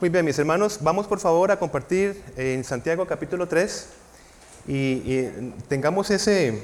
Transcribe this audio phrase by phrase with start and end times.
[0.00, 3.86] Muy bien, mis hermanos, vamos por favor a compartir en Santiago capítulo 3
[4.66, 5.28] y,
[5.68, 6.60] tengamos ese,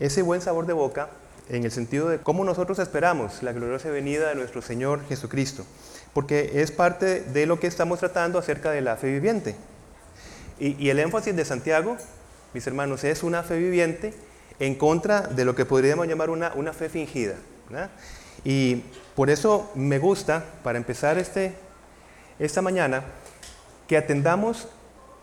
[0.00, 1.10] ese buen sabor de boca
[1.50, 5.66] en el sentido de cómo nosotros esperamos la gloriosa venida de nuestro Señor Jesucristo,
[6.14, 9.54] porque es parte de lo que estamos tratando acerca de la fe viviente.
[10.58, 11.98] Y, el énfasis de Santiago,
[12.54, 14.14] mis hermanos, es una fe viviente
[14.58, 17.34] en contra de lo que podríamos llamar una, una fe fingida.
[18.42, 18.82] Y
[19.14, 21.54] por eso me gusta, para empezar este,
[22.38, 23.04] esta mañana,
[23.88, 24.68] que atendamos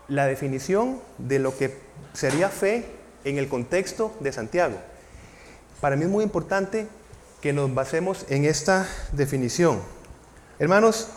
[0.08, 1.76] la definición de lo que
[2.12, 2.86] sería fe
[3.24, 4.76] en el contexto de Santiago.
[5.80, 6.86] Para mí es muy importante
[7.40, 9.80] que nos basemos en esta definición.
[10.58, 11.08] Hermanos,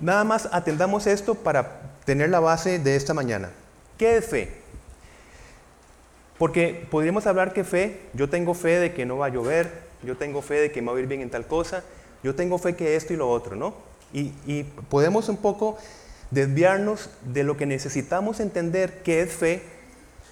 [0.00, 3.50] nada más atendamos esto para tener la base de esta mañana.
[3.96, 4.52] ¿Qué es fe?
[6.38, 9.70] Porque podríamos hablar que fe, yo tengo fe de que no va a llover,
[10.02, 11.84] yo tengo fe de que me va a ir bien en tal cosa,
[12.24, 13.91] yo tengo fe que esto y lo otro, ¿no?
[14.12, 15.78] Y, podemos un poco
[16.30, 19.62] desviarnos de lo que necesitamos entender que es fe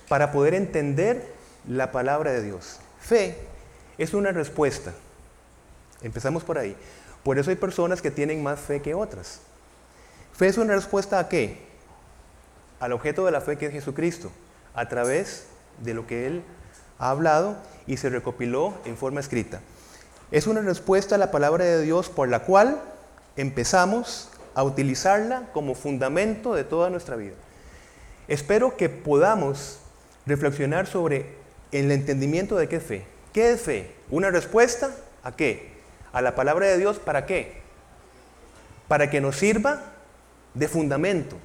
[0.08, 1.24] para poder entender
[1.68, 2.80] la palabra de Dios.
[3.00, 3.36] Fe
[3.98, 4.92] es una respuesta.
[6.02, 6.76] Empezamos por ahí.
[7.22, 9.40] Por eso hay personas que tienen más fe que otras.
[10.32, 11.58] Fe es una respuesta a qué?
[12.80, 14.30] Al objeto de la fe que es Jesucristo,
[14.74, 15.44] a través
[15.82, 16.42] de lo que Él
[16.98, 17.56] ha hablado
[17.86, 19.60] y se recopiló en forma escrita.
[20.30, 22.80] Es una respuesta a la palabra de Dios por la cual
[23.36, 27.34] empezamos a utilizarla como fundamento de toda nuestra vida.
[28.28, 29.78] Espero que podamos
[30.26, 31.34] reflexionar sobre
[31.72, 33.04] el entendimiento de qué es fe.
[33.32, 33.94] ¿Qué es fe?
[34.10, 34.90] Una respuesta
[35.22, 35.72] a qué?
[36.12, 37.60] A la palabra de Dios, ¿para qué?
[38.88, 39.82] Para que nos sirva
[40.54, 41.36] de fundamento,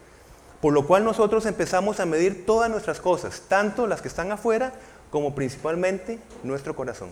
[0.61, 4.73] por lo cual nosotros empezamos a medir todas nuestras cosas, tanto las que están afuera
[5.11, 7.09] como principalmente nuestro corazón.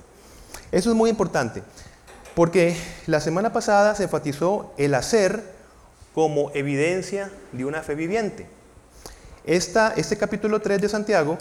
[0.72, 1.62] Eso es muy importante,
[2.36, 5.44] porque la semana pasada se enfatizó el hacer
[6.14, 8.48] como evidencia de una fe viviente.
[9.46, 11.38] Este capítulo 3 de Santiago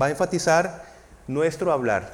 [0.00, 0.84] va a enfatizar
[1.26, 2.12] nuestro hablar.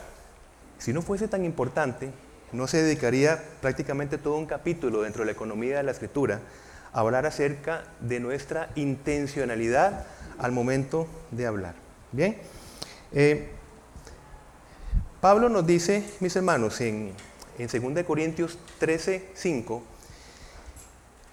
[0.79, 2.11] Si no fuese tan importante,
[2.53, 6.41] no se dedicaría prácticamente todo un capítulo dentro de la economía de la escritura
[6.93, 10.05] a hablar acerca de nuestra intencionalidad
[10.39, 11.75] al momento de hablar.
[12.13, 12.37] Bien,
[13.13, 13.51] eh,
[15.21, 17.15] Pablo nos dice, mis hermanos, en,
[17.59, 19.83] en 2 Corintios 13, 5,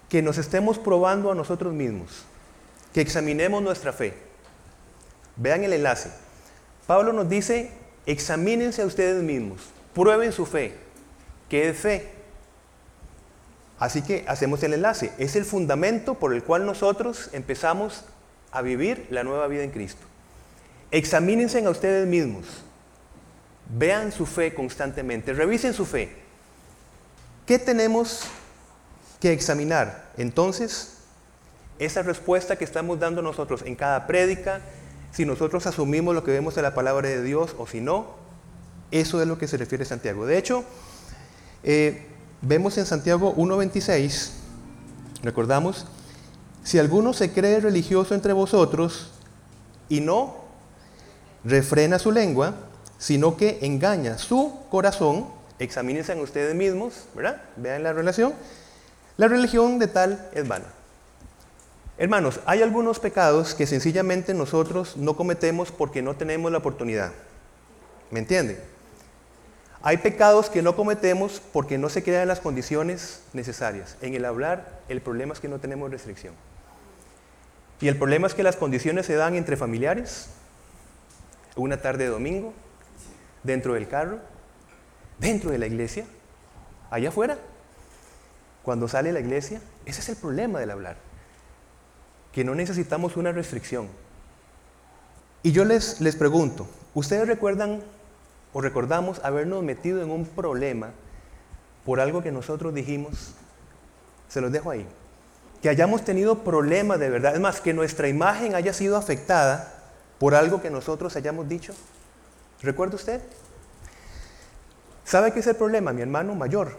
[0.08, 2.24] que nos estemos probando a nosotros mismos,
[2.92, 4.14] que examinemos nuestra fe.
[5.36, 6.10] Vean el enlace.
[6.86, 7.70] Pablo nos dice,
[8.06, 9.62] examínense a ustedes mismos,
[9.94, 10.74] prueben su fe.
[11.48, 12.10] ¿Qué es fe?
[13.78, 15.12] Así que hacemos el enlace.
[15.18, 18.04] Es el fundamento por el cual nosotros empezamos
[18.52, 20.06] a vivir la nueva vida en Cristo.
[20.90, 22.46] Examínense a ustedes mismos.
[23.68, 25.32] Vean su fe constantemente.
[25.32, 26.16] Revisen su fe.
[27.46, 28.22] ¿Qué tenemos
[29.20, 30.10] que examinar?
[30.16, 30.98] Entonces,
[31.78, 34.60] esa respuesta que estamos dando nosotros en cada prédica,
[35.10, 38.06] si nosotros asumimos lo que vemos en la palabra de Dios o si no,
[38.90, 40.26] eso es lo que se refiere Santiago.
[40.26, 40.64] De hecho,
[41.64, 42.06] eh,
[42.40, 44.30] vemos en Santiago 1.26,
[45.22, 45.86] recordamos,
[46.62, 49.10] si alguno se cree religioso entre vosotros
[49.88, 50.36] y no
[51.44, 52.54] refrena su lengua,
[53.02, 55.26] sino que engaña su corazón,
[55.58, 57.42] examínense en ustedes mismos, ¿verdad?
[57.56, 58.32] Vean la relación.
[59.16, 60.66] La religión de tal es vana.
[61.98, 67.10] Hermanos, hay algunos pecados que sencillamente nosotros no cometemos porque no tenemos la oportunidad.
[68.12, 68.60] ¿Me entienden?
[69.82, 73.96] Hay pecados que no cometemos porque no se crean las condiciones necesarias.
[74.00, 76.34] En el hablar, el problema es que no tenemos restricción.
[77.80, 80.28] Y el problema es que las condiciones se dan entre familiares,
[81.56, 82.54] una tarde de domingo,
[83.42, 84.18] dentro del carro,
[85.18, 86.04] dentro de la iglesia,
[86.90, 87.38] allá afuera.
[88.62, 90.96] Cuando sale la iglesia, ese es el problema del hablar,
[92.32, 93.88] que no necesitamos una restricción.
[95.42, 97.82] Y yo les, les pregunto, ¿ustedes recuerdan
[98.52, 100.90] o recordamos habernos metido en un problema
[101.84, 103.34] por algo que nosotros dijimos,
[104.28, 104.86] se los dejo ahí.
[105.60, 109.74] Que hayamos tenido problemas de verdad, es más, que nuestra imagen haya sido afectada
[110.18, 111.72] por algo que nosotros hayamos dicho.
[112.62, 113.20] ¿Recuerda usted?
[115.12, 116.72] ¿Sabe qué es el problema, mi hermano mayor?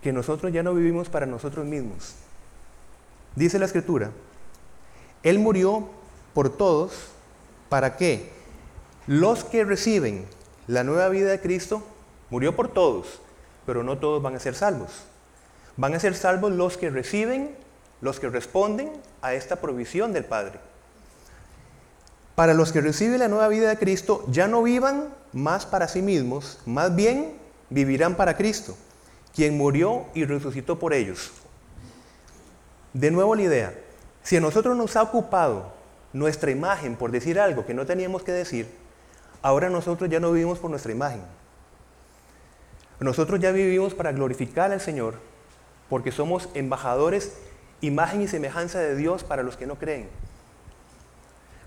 [0.00, 2.14] Que nosotros ya no vivimos para nosotros mismos.
[3.34, 4.12] Dice la escritura,
[5.24, 5.88] Él murió
[6.32, 7.08] por todos,
[7.68, 8.30] ¿para qué?
[9.08, 10.26] Los que reciben
[10.68, 11.82] la nueva vida de Cristo
[12.30, 13.18] murió por todos,
[13.66, 14.92] pero no todos van a ser salvos.
[15.76, 17.56] Van a ser salvos los que reciben,
[18.00, 18.92] los que responden
[19.22, 20.60] a esta provisión del Padre.
[22.34, 26.02] Para los que reciben la nueva vida de Cristo, ya no vivan más para sí
[26.02, 27.34] mismos, más bien
[27.70, 28.76] vivirán para Cristo,
[29.34, 31.32] quien murió y resucitó por ellos.
[32.92, 33.74] de nuevo la idea,
[34.22, 35.72] si a nosotros nos ha ocupado
[36.12, 38.68] nuestra imagen por decir algo que no teníamos que decir,
[39.42, 41.22] ahora nosotros ya no vivimos por nuestra imagen.
[43.00, 45.16] Nosotros ya vivimos para glorificar al Señor
[45.90, 47.36] porque somos embajadores,
[47.80, 50.08] imagen y semejanza de Dios para los que no creen.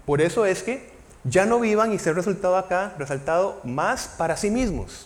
[0.07, 0.89] Por eso es que
[1.25, 5.05] ya no vivan y ser resultado acá, resaltado más para sí mismos.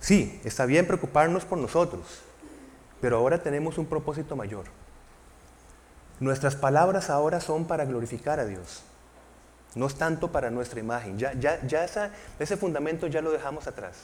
[0.00, 2.22] Sí, está bien preocuparnos por nosotros,
[3.02, 4.64] pero ahora tenemos un propósito mayor.
[6.18, 8.84] Nuestras palabras ahora son para glorificar a Dios,
[9.74, 11.18] no es tanto para nuestra imagen.
[11.18, 11.84] Ya, ya, ya
[12.38, 13.96] ese fundamento ya lo dejamos atrás.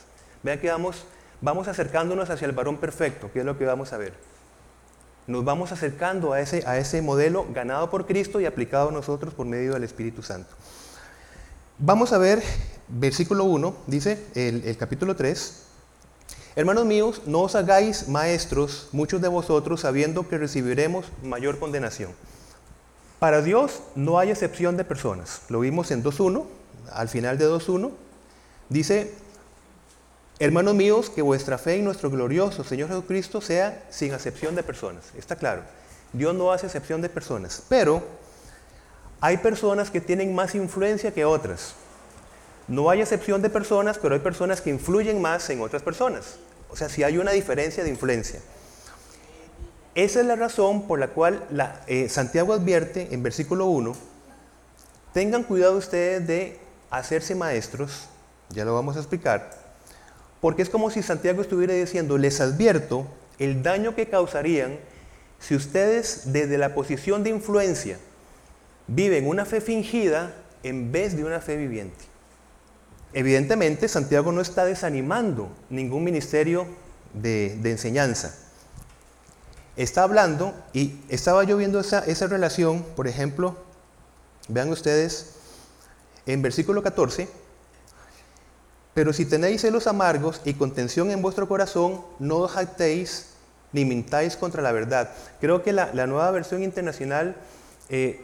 [0.43, 1.07] Vean que vamos,
[1.41, 4.13] vamos acercándonos hacia el varón perfecto, que es lo que vamos a ver.
[5.29, 9.35] Nos vamos acercando a ese, a ese modelo ganado por Cristo y aplicado a nosotros
[9.35, 10.49] por medio del Espíritu Santo.
[11.79, 12.43] Vamos a ver
[12.89, 15.65] versículo 1, dice el, el capítulo 3.
[16.57, 22.13] Hermanos míos, no os hagáis maestros muchos de vosotros sabiendo que recibiremos mayor condenación.
[23.19, 25.43] Para Dios no hay excepción de personas.
[25.51, 26.47] Lo vimos en 2.1,
[26.91, 27.91] al final de 2.1.
[28.71, 29.13] Dice,
[30.41, 35.07] Hermanos míos, que vuestra fe en nuestro glorioso Señor Jesucristo sea sin excepción de personas.
[35.17, 35.63] Está claro.
[36.13, 37.63] Dios no hace excepción de personas.
[37.69, 38.05] Pero
[39.21, 41.75] hay personas que tienen más influencia que otras.
[42.69, 46.37] No hay excepción de personas, pero hay personas que influyen más en otras personas.
[46.71, 48.41] O sea, si hay una diferencia de influencia.
[49.97, 51.43] Esa es la razón por la cual
[51.89, 53.93] eh, Santiago advierte en versículo 1,
[55.13, 58.05] tengan cuidado ustedes de hacerse maestros,
[58.51, 59.51] ya lo vamos a explicar,
[60.41, 63.07] porque es como si Santiago estuviera diciendo, les advierto
[63.39, 64.79] el daño que causarían
[65.39, 67.99] si ustedes desde la posición de influencia
[68.87, 72.05] viven una fe fingida en vez de una fe viviente.
[73.13, 76.67] Evidentemente, Santiago no está desanimando ningún ministerio
[77.15, 78.35] de, enseñanza.
[79.77, 83.57] Está hablando, y estaba yo viendo esa, esa relación, por ejemplo,
[84.49, 85.35] vean ustedes,
[86.27, 87.29] en versículo 14,
[88.99, 93.29] pero si tenéis celos amargos y contención en vuestro corazón, no os jactéis
[93.71, 95.11] ni mintáis contra la verdad.
[95.41, 97.37] Creo que la, nueva versión internacional,
[97.91, 98.21] eh,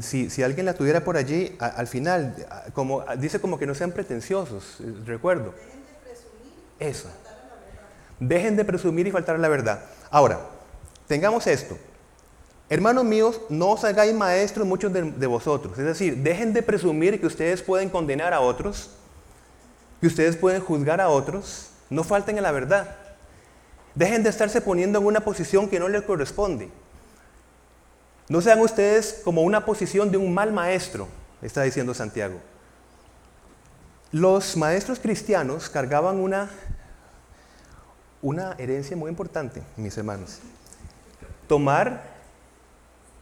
[0.00, 2.34] si, alguien la tuviera por allí, al final,
[2.74, 5.54] como, dice como que no sean pretenciosos, eh, recuerdo.
[5.54, 6.54] Dejen de presumir.
[6.80, 7.08] Eso.
[8.18, 9.82] Dejen de presumir y faltar a la verdad.
[10.10, 10.40] Ahora,
[11.06, 11.78] tengamos esto.
[12.68, 15.78] Hermanos míos, no os hagáis maestros muchos de vosotros.
[15.78, 18.90] Es decir, dejen de presumir que ustedes pueden condenar a otros
[20.00, 22.96] que ustedes pueden juzgar a otros, no falten a la verdad.
[23.94, 26.68] Dejen de estarse poniendo en una posición que no les corresponde.
[28.28, 31.08] No sean ustedes como una posición de un mal maestro,
[31.40, 32.40] está diciendo Santiago.
[34.12, 36.50] Los maestros cristianos cargaban una,
[38.22, 40.40] una herencia muy importante, mis hermanos.
[41.48, 42.02] Tomar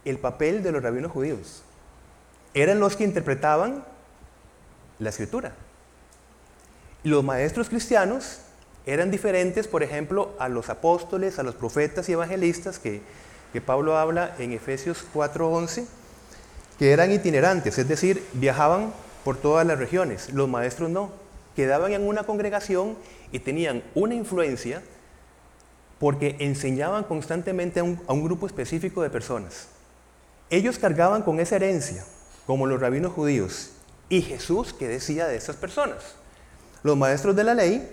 [0.03, 1.63] el papel de los rabinos judíos.
[2.53, 3.83] Eran los que interpretaban
[4.99, 5.53] la escritura.
[7.05, 8.39] Los maestros cristianos
[8.87, 13.03] eran diferentes, por ejemplo, a los apóstoles, a los profetas y evangelistas que,
[13.63, 15.85] Pablo habla en Efesios 4:11,
[16.79, 18.91] que eran itinerantes, es decir, viajaban
[19.23, 20.33] por todas las regiones.
[20.33, 21.11] Los maestros no,
[21.55, 22.97] quedaban en una congregación
[23.31, 24.81] y tenían una influencia
[25.99, 29.67] porque enseñaban constantemente a un, a un grupo específico de personas.
[30.49, 32.03] Ellos cargaban con esa herencia,
[32.47, 33.73] como los rabinos judíos.
[34.09, 36.15] ¿Y Jesús qué decía de esas personas?
[36.85, 37.91] Los maestros de la ley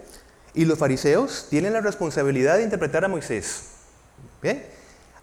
[0.53, 3.71] y los fariseos tienen la responsabilidad de interpretar a Moisés.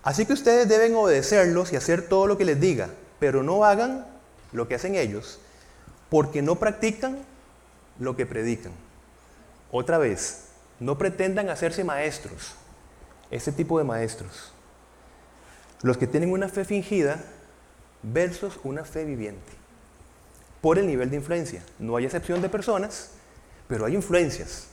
[0.01, 4.07] Así que ustedes deben obedecerlos y hacer todo lo que les diga, pero no hagan
[4.53, 5.39] lo que hacen ellos,
[6.09, 7.19] porque no practican
[7.99, 8.71] lo que predican.
[9.69, 10.45] Otra vez,
[10.79, 12.55] no pretendan hacerse maestros,
[13.29, 14.51] ese tipo de maestros.
[15.83, 17.23] Los que tienen una fe fingida
[18.01, 19.51] versus una fe viviente,
[20.59, 21.61] por el nivel de influencia.
[21.77, 23.11] No hay excepción de personas
[23.69, 24.65] pero hay influencias.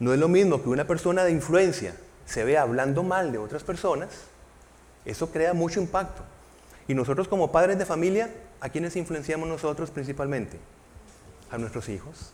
[0.00, 1.94] No es lo mismo que una persona de influencia
[2.26, 4.08] se vea hablando mal de otras personas,
[5.04, 6.22] eso crea mucho impacto.
[6.88, 10.58] Y nosotros como padres de familia, ¿a quiénes influenciamos nosotros principalmente?
[11.52, 12.32] A nuestros hijos.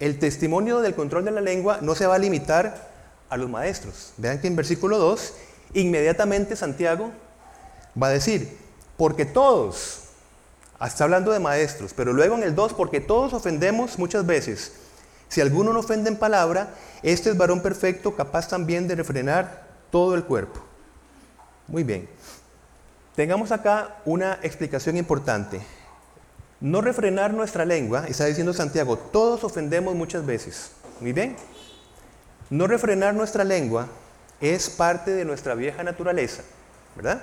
[0.00, 2.90] El testimonio del control de la lengua no se va a limitar
[3.28, 4.12] a los maestros.
[4.16, 5.34] Vean que en versículo 2,
[5.74, 7.12] inmediatamente Santiago
[8.00, 8.58] va a decir,
[8.96, 10.05] porque todos,
[10.80, 14.72] Está hablando de maestros, pero luego en el 2, porque todos ofendemos muchas veces.
[15.28, 20.14] Si alguno no ofende en palabra, este es varón perfecto, capaz también de refrenar todo
[20.14, 20.60] el cuerpo.
[21.66, 22.08] Muy bien.
[23.14, 25.60] Tengamos acá una explicación importante.
[26.60, 30.72] No refrenar nuestra lengua, está diciendo Santiago, todos ofendemos muchas veces.
[31.00, 31.36] Muy bien.
[32.50, 33.88] No refrenar nuestra lengua
[34.40, 36.42] es parte de nuestra vieja naturaleza,
[36.94, 37.22] ¿verdad?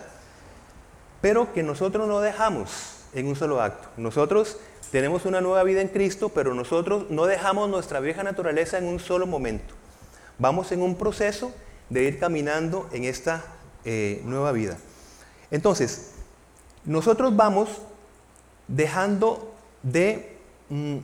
[1.22, 3.88] Pero que nosotros no dejamos en un solo acto.
[3.98, 4.58] Nosotros
[4.92, 9.00] tenemos una nueva vida en Cristo, pero nosotros no dejamos nuestra vieja naturaleza en un
[9.00, 9.74] solo momento.
[10.38, 11.52] Vamos en un proceso
[11.90, 13.44] de ir caminando en esta
[13.86, 14.78] eh, nueva vida.
[15.52, 16.12] Entonces,
[16.86, 17.70] nosotros vamos
[18.68, 19.54] dejando
[19.84, 20.38] de
[20.70, 20.98] mm,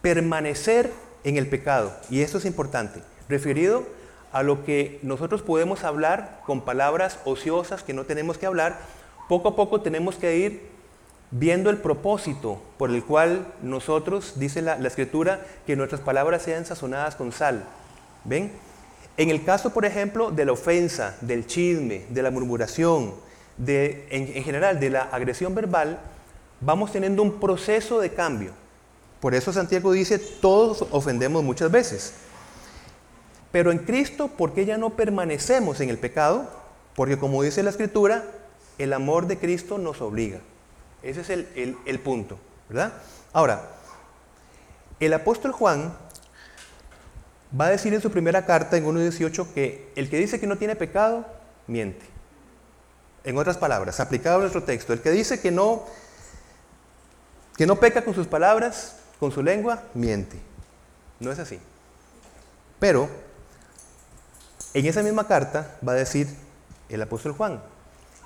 [0.00, 0.92] permanecer
[1.24, 3.84] en el pecado, y esto es importante, referido
[4.32, 8.78] a lo que nosotros podemos hablar con palabras ociosas que no tenemos que hablar,
[9.28, 10.77] poco a poco tenemos que ir
[11.30, 17.16] viendo el propósito por el cual nosotros, dice la, escritura, que nuestras palabras sean sazonadas
[17.16, 17.64] con sal.
[18.24, 18.52] ¿Ven?
[19.16, 23.14] En el caso, por ejemplo, de la ofensa, del chisme, de la murmuración,
[23.56, 25.98] de, en general de la agresión verbal,
[26.60, 28.52] vamos teniendo un proceso de cambio.
[29.20, 32.14] Por eso Santiago dice, todos ofendemos muchas veces.
[33.50, 36.48] Pero en Cristo, ¿por qué ya no permanecemos en el pecado?
[36.94, 38.24] Porque como dice la Escritura,
[38.78, 40.38] el amor de Cristo nos obliga.
[41.02, 42.38] Ese es el, punto,
[42.68, 42.92] ¿verdad?
[43.32, 43.68] Ahora,
[44.98, 45.96] el apóstol Juan
[47.58, 50.58] va a decir en su primera carta, en 1.18, que el que dice que no
[50.58, 51.24] tiene pecado,
[51.66, 52.04] miente.
[53.24, 55.84] En otras palabras, aplicado a nuestro texto, el que dice que no,
[57.56, 60.38] que no peca con sus palabras, con su lengua, miente.
[61.20, 61.58] No es así.
[62.78, 63.08] Pero
[64.74, 66.28] en esa misma carta va a decir
[66.88, 67.60] el apóstol Juan,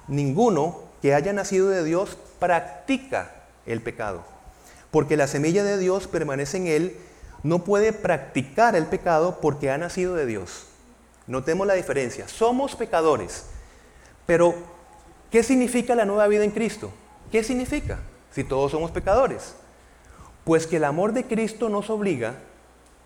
[0.09, 3.35] ninguno que haya nacido de Dios practica
[3.67, 4.25] el pecado,
[4.91, 6.97] porque la semilla de Dios permanece en él,
[7.43, 10.67] no puede practicar el pecado porque ha nacido de Dios.
[11.27, 13.47] Notemos la diferencia, somos pecadores,
[14.27, 14.55] pero
[15.31, 16.93] ¿qué significa la nueva vida en Cristo?
[17.31, 19.55] ¿Qué significa si todos somos pecadores?
[20.45, 22.35] Pues que el amor de Cristo nos obliga,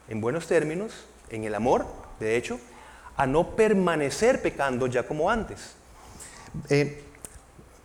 [0.09, 1.87] en buenos términos, en el amor,
[2.21, 2.59] de hecho,
[3.17, 5.75] a no permanecer pecando ya como antes.
[6.69, 7.03] Eh,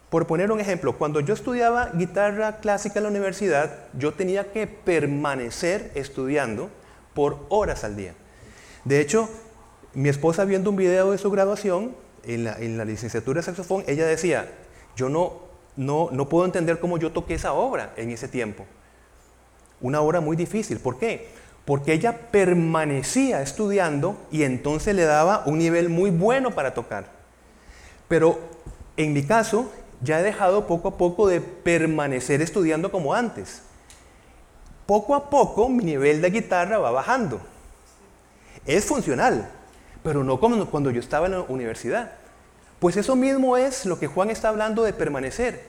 [0.09, 4.67] por poner un ejemplo, cuando yo estudiaba guitarra clásica en la universidad, yo tenía que
[4.67, 6.69] permanecer estudiando
[7.13, 8.13] por horas al día.
[8.83, 9.29] De hecho,
[9.93, 12.43] mi esposa viendo un video de su graduación en
[12.77, 14.51] la, licenciatura de saxofón, ella decía,
[14.95, 15.33] yo no,
[15.77, 18.65] no, no puedo entender cómo yo toqué esa obra en ese tiempo.
[19.79, 20.79] Una obra muy difícil.
[20.79, 21.29] ¿Por qué?
[21.65, 27.20] porque ella permanecía estudiando y entonces le daba un nivel muy bueno para tocar.
[28.11, 28.37] Pero
[28.97, 33.61] en mi caso, ya he dejado poco a poco de permanecer estudiando como antes.
[34.85, 37.39] Poco a poco mi nivel de guitarra va bajando.
[38.65, 39.49] Es funcional,
[40.03, 42.11] pero no como cuando yo estaba en la universidad.
[42.81, 45.63] Pues eso mismo es lo que Juan está hablando de permanecer.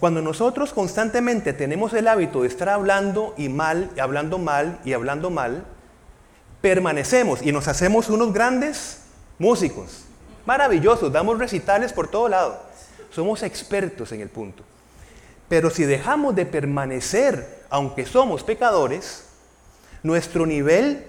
[0.00, 5.28] Cuando nosotros constantemente tenemos el hábito de estar hablando y mal, hablando mal y hablando
[5.28, 5.66] mal,
[6.62, 9.02] permanecemos y nos hacemos unos grandes
[9.38, 10.06] músicos.
[10.46, 12.60] Maravillosos, damos recitales por todo lado.
[13.10, 14.62] Somos expertos en el punto.
[15.48, 19.24] Pero si dejamos de permanecer, aunque somos pecadores,
[20.02, 21.06] nuestro nivel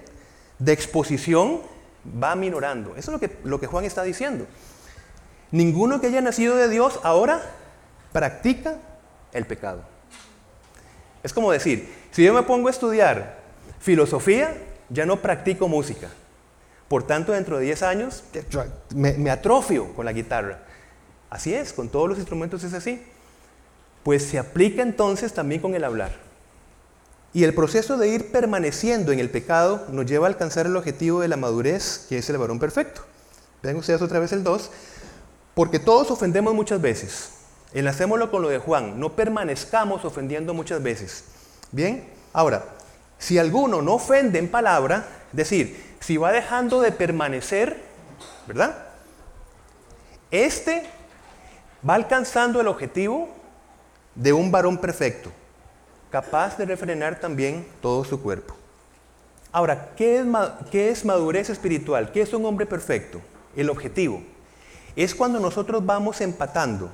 [0.58, 1.60] de exposición
[2.22, 2.96] va minorando.
[2.96, 4.46] Eso es lo que, lo que Juan está diciendo.
[5.50, 7.42] Ninguno que haya nacido de Dios ahora
[8.12, 8.76] practica
[9.32, 9.82] el pecado.
[11.22, 13.38] Es como decir, si yo me pongo a estudiar
[13.80, 14.56] filosofía,
[14.88, 16.08] ya no practico música.
[16.88, 18.22] Por tanto, dentro de 10 años
[18.94, 20.60] me, atrofio con la guitarra.
[21.30, 23.02] Así es, con todos los instrumentos es así.
[24.02, 26.12] Pues se aplica entonces también con el hablar.
[27.32, 31.20] Y el proceso de ir permaneciendo en el pecado nos lleva a alcanzar el objetivo
[31.20, 33.02] de la madurez, que es el varón perfecto.
[33.62, 34.70] Vean ustedes otra vez el 2.
[35.54, 37.30] Porque todos ofendemos muchas veces.
[37.74, 41.24] Enlacémoslo con lo de Juan, no permanezcamos ofendiendo muchas veces.
[41.72, 42.64] Bien, ahora,
[43.18, 47.82] si alguno no ofende en palabra, decir, si va dejando de permanecer,
[48.46, 48.86] ¿verdad?
[50.30, 50.84] Este
[51.88, 53.28] va alcanzando el objetivo
[54.14, 55.30] de un varón perfecto,
[56.10, 58.54] capaz de refrenar también todo su cuerpo.
[59.52, 60.26] Ahora, ¿qué es,
[60.70, 62.12] ¿qué es madurez espiritual?
[62.12, 63.20] ¿Qué es un hombre perfecto?
[63.54, 64.22] El objetivo
[64.96, 66.90] es cuando nosotros vamos empatando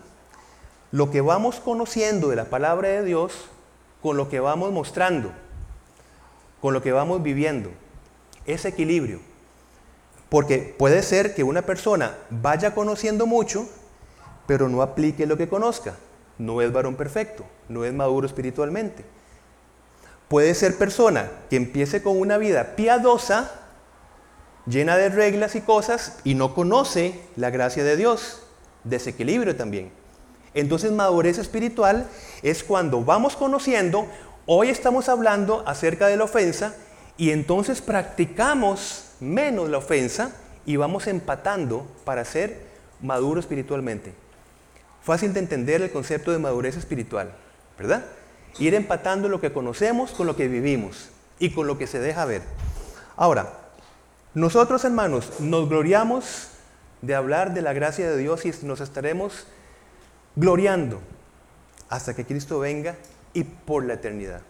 [0.90, 3.46] lo que vamos conociendo de la palabra de Dios
[4.02, 5.32] con lo que vamos mostrando,
[6.60, 7.70] con lo que vamos viviendo.
[8.46, 9.20] Ese equilibrio.
[10.28, 13.68] Porque puede ser que una persona vaya conociendo mucho,
[14.46, 15.96] pero no aplique lo que conozca.
[16.38, 19.04] No es varón perfecto, no es maduro espiritualmente.
[20.28, 23.52] Puede ser persona que empiece con una vida piadosa,
[24.66, 28.42] llena de reglas y cosas, y no conoce la gracia de Dios.
[28.84, 29.92] Desequilibrio también.
[30.54, 32.08] Entonces madurez espiritual
[32.42, 34.06] es cuando vamos conociendo,
[34.46, 36.74] hoy estamos hablando acerca de la ofensa
[37.22, 40.32] y entonces practicamos menos la ofensa
[40.66, 42.66] y vamos empatando para ser
[43.00, 44.12] maduro espiritualmente.
[45.04, 47.32] Fácil de entender el concepto de madurez espiritual,
[47.78, 48.04] ¿verdad?
[48.58, 52.24] Ir empatando lo que conocemos con lo que vivimos y con lo que se deja
[52.24, 52.42] ver.
[53.14, 53.52] Ahora,
[54.34, 56.48] nosotros hermanos nos gloriamos
[57.02, 59.46] de hablar de la gracia de Dios y nos estaremos
[60.34, 61.00] gloriando
[61.88, 62.96] hasta que Cristo venga
[63.32, 64.40] y por la eternidad.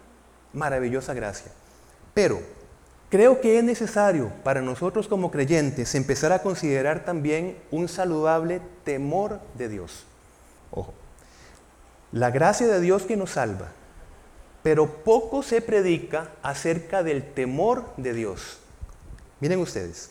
[0.54, 1.52] Maravillosa gracia.
[2.14, 2.61] Pero
[3.12, 9.38] creo que es necesario para nosotros como creyentes empezar a considerar también un saludable temor
[9.54, 10.04] de Dios.
[10.70, 10.94] Ojo,
[12.10, 13.68] la gracia de Dios que nos salva,
[14.62, 18.60] pero poco se predica acerca del temor de Dios.
[19.40, 20.08] Miren ustedes,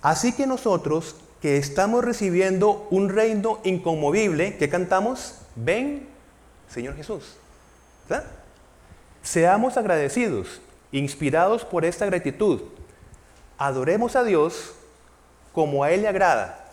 [0.00, 5.34] así que nosotros que estamos recibiendo un reino inconmovible, que cantamos?
[5.54, 6.08] Ven,
[6.66, 7.36] Señor Jesús.
[9.22, 10.62] Seamos agradecidos,
[10.92, 12.62] inspirados por esta gratitud.
[13.58, 14.74] Adoremos a Dios
[15.52, 16.72] como a Él le agrada.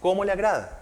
[0.00, 0.80] ¿Cómo le agrada?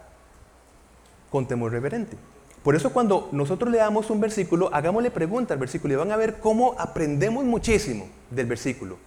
[1.31, 2.17] Con temor reverente.
[2.63, 6.41] Por eso cuando nosotros leamos un versículo, hagámosle pregunta al versículo y van a ver
[6.41, 8.99] cómo aprendemos muchísimo del versículo.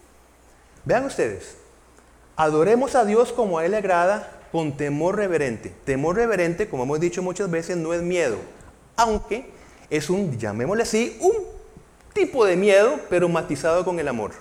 [0.86, 1.58] Vean ustedes,
[2.36, 5.74] adoremos a Dios como a Él le agrada con temor reverente.
[5.86, 8.38] Temor reverente, como hemos dicho muchas veces, no es miedo,
[8.96, 9.50] aunque
[9.90, 11.53] es un, llamémosle así, un
[12.14, 14.32] tipo de miedo, pero matizado con el amor,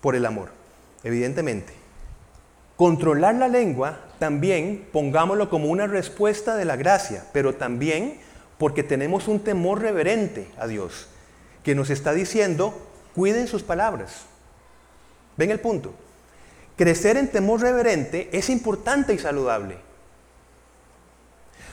[0.00, 0.50] por el amor,
[1.02, 1.72] evidentemente.
[2.76, 8.18] Controlar la lengua también, pongámoslo como una respuesta de la gracia, pero también
[8.58, 11.08] porque tenemos un temor reverente a Dios,
[11.62, 12.74] que nos está diciendo,
[13.14, 14.22] cuiden sus palabras.
[15.36, 15.94] ¿Ven el punto?
[16.76, 19.76] Crecer en temor reverente es importante y saludable.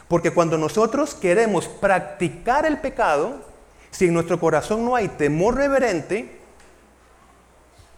[0.08, 3.51] Porque cuando nosotros queremos practicar el pecado,
[3.92, 6.40] si en nuestro corazón no hay temor reverente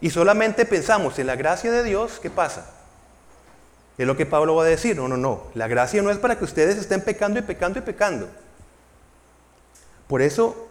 [0.00, 2.70] y solamente pensamos en la gracia de Dios, ¿qué pasa?
[3.96, 4.96] Es lo que Pablo va a decir.
[4.96, 5.44] No, no, no.
[5.54, 8.28] La gracia no es para que ustedes estén pecando y pecando y pecando.
[10.08, 10.68] Por eso,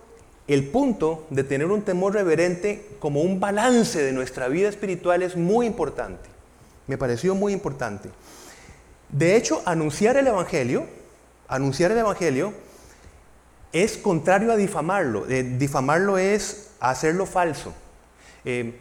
[0.47, 5.36] el punto de tener un temor reverente como un balance de nuestra vida espiritual es
[5.38, 6.30] muy importante.
[6.86, 8.10] Me pareció muy importante.
[9.10, 10.86] De hecho, anunciar el Evangelio
[11.47, 12.54] anunciar el Evangelio
[13.73, 15.25] es contrario a difamarlo.
[15.27, 17.73] Eh, difamarlo es hacerlo falso.
[18.45, 18.79] Eh,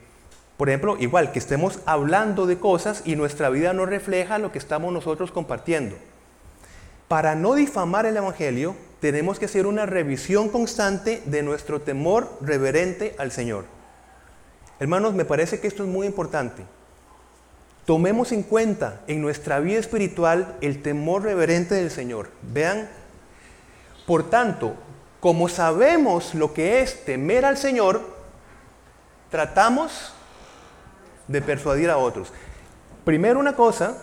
[0.56, 4.58] por ejemplo, igual que estemos hablando de cosas y nuestra vida no refleja lo que
[4.58, 5.96] estamos nosotros compartiendo.
[7.08, 13.16] Para no difamar el Evangelio, tenemos que hacer una revisión constante de nuestro temor reverente
[13.18, 13.64] al Señor.
[14.78, 16.62] Hermanos, me parece que esto es muy importante.
[17.84, 22.28] Tomemos en cuenta en nuestra vida espiritual el temor reverente del Señor.
[22.42, 22.88] Vean,
[24.06, 24.74] por tanto,
[25.20, 28.00] como sabemos lo que es temer al Señor,
[29.30, 30.12] tratamos
[31.28, 32.32] de persuadir a otros.
[33.04, 33.96] Primero una cosa,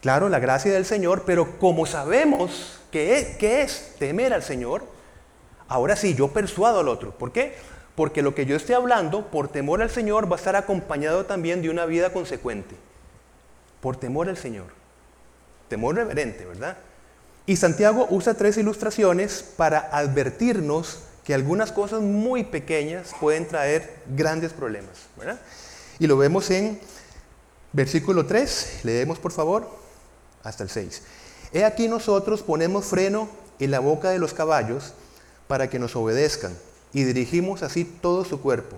[0.00, 4.84] claro, la gracia del Señor, pero como sabemos que es, es temer al Señor,
[5.68, 7.12] ahora sí, yo persuado al otro.
[7.12, 7.54] ¿Por qué?
[7.94, 11.62] Porque lo que yo esté hablando, por temor al Señor, va a estar acompañado también
[11.62, 12.74] de una vida consecuente.
[13.80, 14.66] Por temor al Señor.
[15.68, 16.76] Temor reverente, ¿verdad?
[17.46, 24.52] Y Santiago usa tres ilustraciones para advertirnos que algunas cosas muy pequeñas pueden traer grandes
[24.52, 24.96] problemas.
[25.98, 26.80] Y lo vemos en
[27.72, 29.68] versículo 3, leemos por favor,
[30.42, 31.02] hasta el 6.
[31.52, 33.28] He aquí nosotros ponemos freno
[33.58, 34.94] en la boca de los caballos
[35.46, 36.56] para que nos obedezcan
[36.92, 38.76] y dirigimos así todo su cuerpo.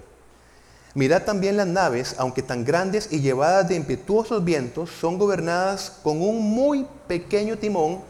[0.95, 6.23] Mirad también las naves, aunque tan grandes y llevadas de impetuosos vientos, son gobernadas con
[6.23, 8.01] un muy pequeño timón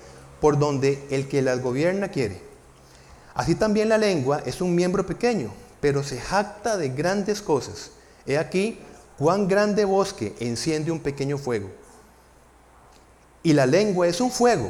[0.44, 2.38] por donde el que las gobierna quiere.
[3.33, 7.92] Así también la lengua es un miembro pequeño, pero se jacta de grandes cosas.
[8.26, 8.78] He aquí
[9.16, 11.70] cuán grande bosque enciende un pequeño fuego.
[13.42, 14.66] Y la lengua es un fuego.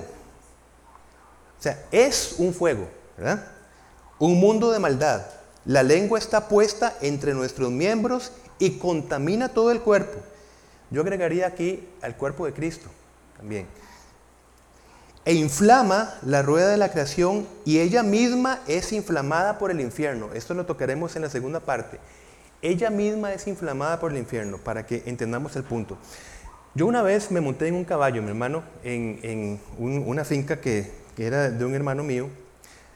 [1.58, 3.44] O sea, es un fuego, ¿verdad?
[4.20, 5.26] un mundo de maldad.
[5.64, 10.20] La lengua está puesta entre nuestros miembros y contamina todo el cuerpo.
[10.92, 12.88] Yo agregaría aquí al cuerpo de Cristo
[13.36, 13.66] también.
[15.26, 20.28] E inflama la rueda de la creación y ella misma es inflamada por el infierno.
[20.34, 21.98] Esto lo tocaremos en la segunda parte.
[22.60, 25.96] Ella misma es inflamada por el infierno, para que entendamos el punto.
[26.74, 31.26] Yo una vez me monté en un caballo, mi hermano, en, una finca que, que
[31.26, 32.28] era de un hermano mío,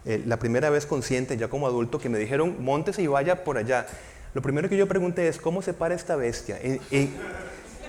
[0.05, 3.57] eh, la primera vez consciente, ya como adulto, que me dijeron, montese y vaya por
[3.59, 3.87] allá.
[4.35, 6.59] Lo primero que yo pregunté es, ¿cómo se para esta bestia?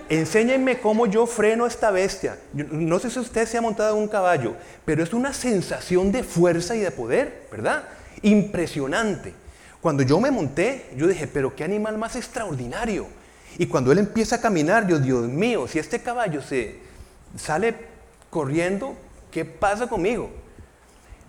[0.09, 2.37] Enséñenme cómo yo freno esta bestia.
[2.53, 6.23] no sé si usted se ha montado en un caballo, pero es una sensación de
[6.23, 7.83] fuerza y de poder, ¿verdad?
[8.23, 9.33] Impresionante.
[9.81, 13.07] Cuando yo me monté, yo dije, pero qué animal más extraordinario.
[13.57, 16.79] Y cuando él empieza a caminar, yo, Dios mío, si este caballo se
[17.37, 17.75] sale
[18.29, 18.95] corriendo,
[19.31, 20.31] ¿qué pasa conmigo?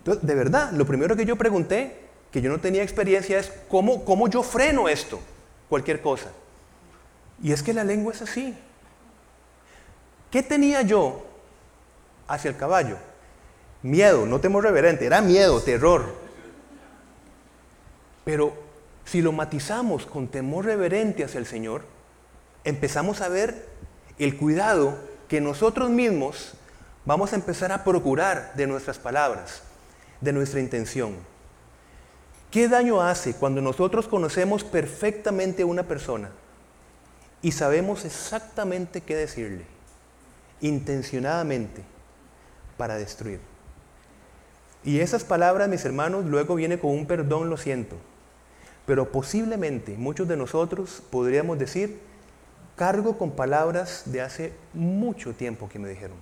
[0.04, 1.96] De verdad, lo primero que yo pregunté,
[2.32, 5.20] que yo no tenía experiencia, es cómo, cómo yo freno esto,
[5.68, 6.30] cualquier cosa.
[7.42, 8.56] Y es que la lengua es así.
[10.30, 11.24] ¿Qué tenía yo
[12.28, 12.96] hacia el caballo?
[13.82, 16.14] Miedo, no temor reverente, era miedo, terror.
[18.24, 18.54] Pero
[19.04, 21.82] si lo matizamos con temor reverente hacia el Señor,
[22.64, 23.66] empezamos a ver
[24.18, 24.96] el cuidado
[25.28, 26.52] que nosotros mismos
[27.04, 29.62] vamos a empezar a procurar de nuestras palabras,
[30.20, 31.16] de nuestra intención.
[32.50, 36.30] ¿Qué daño hace cuando nosotros conocemos perfectamente a una persona
[37.42, 39.64] y sabemos exactamente qué decirle,
[40.60, 41.82] intencionadamente,
[42.76, 43.40] para destruir?
[44.82, 47.96] Y esas palabras, mis hermanos, luego viene con un perdón, lo siento.
[48.86, 52.00] Pero posiblemente muchos de nosotros podríamos decir,
[52.76, 56.16] cargo con palabras de hace mucho tiempo que me dijeron.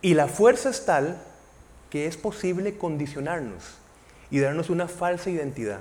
[0.00, 1.20] Y la fuerza es tal
[1.90, 3.64] que es posible condicionarnos
[4.30, 5.80] y darnos una falsa identidad.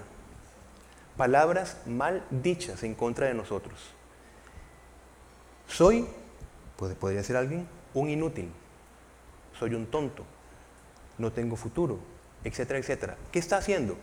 [1.17, 3.79] Palabras mal dichas en contra de nosotros.
[5.67, 6.07] Soy,
[6.77, 8.51] podría ser alguien, un inútil.
[9.57, 10.25] Soy un tonto.
[11.17, 11.99] No tengo futuro,
[12.43, 13.17] etcétera, etcétera.
[13.31, 13.97] ¿Qué está haciendo?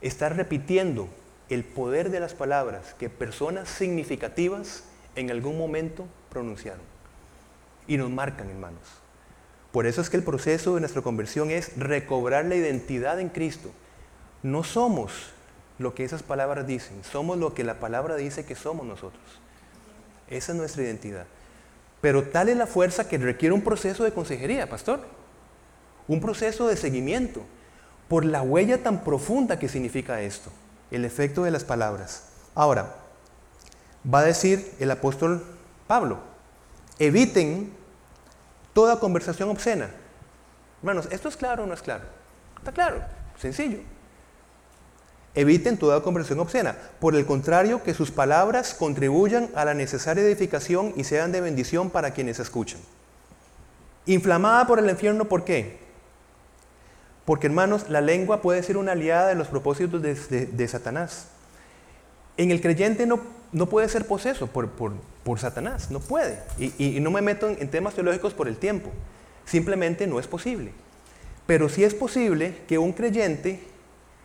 [0.00, 1.08] Está repitiendo
[1.48, 4.84] el poder de las palabras que personas significativas
[5.16, 6.82] en algún momento pronunciaron.
[7.88, 8.82] Y nos marcan, hermanos.
[9.72, 13.70] Por eso es que el proceso de nuestra conversión es recobrar la identidad en Cristo.
[14.42, 15.30] No somos
[15.78, 19.22] lo que esas palabras dicen, somos lo que la palabra dice que somos nosotros.
[20.28, 21.26] Esa es nuestra identidad.
[22.00, 25.00] Pero tal es la fuerza que requiere un proceso de consejería, pastor.
[26.08, 27.42] Un proceso de seguimiento
[28.08, 30.50] por la huella tan profunda que significa esto
[30.90, 32.24] el efecto de las palabras.
[32.54, 32.96] Ahora,
[34.12, 35.44] va a decir el apóstol
[35.86, 36.18] Pablo,
[36.98, 37.72] eviten
[38.72, 39.90] toda conversación obscena.
[40.80, 42.04] Hermanos, ¿esto es claro o no es claro?
[42.58, 43.02] Está claro,
[43.38, 43.78] sencillo.
[45.34, 46.76] Eviten toda conversación obscena.
[46.98, 51.90] Por el contrario, que sus palabras contribuyan a la necesaria edificación y sean de bendición
[51.90, 52.80] para quienes escuchan.
[54.06, 55.78] Inflamada por el infierno, ¿por qué?
[57.24, 61.28] Porque hermanos, la lengua puede ser una aliada de los propósitos de, Satanás.
[62.36, 63.20] En el creyente no,
[63.52, 66.40] no puede ser poseso por, por, Satanás, no puede.
[66.58, 68.90] Y, no me meto en, temas teológicos por el tiempo.
[69.44, 70.72] Simplemente no es posible.
[71.46, 73.62] Pero sí es posible que un creyente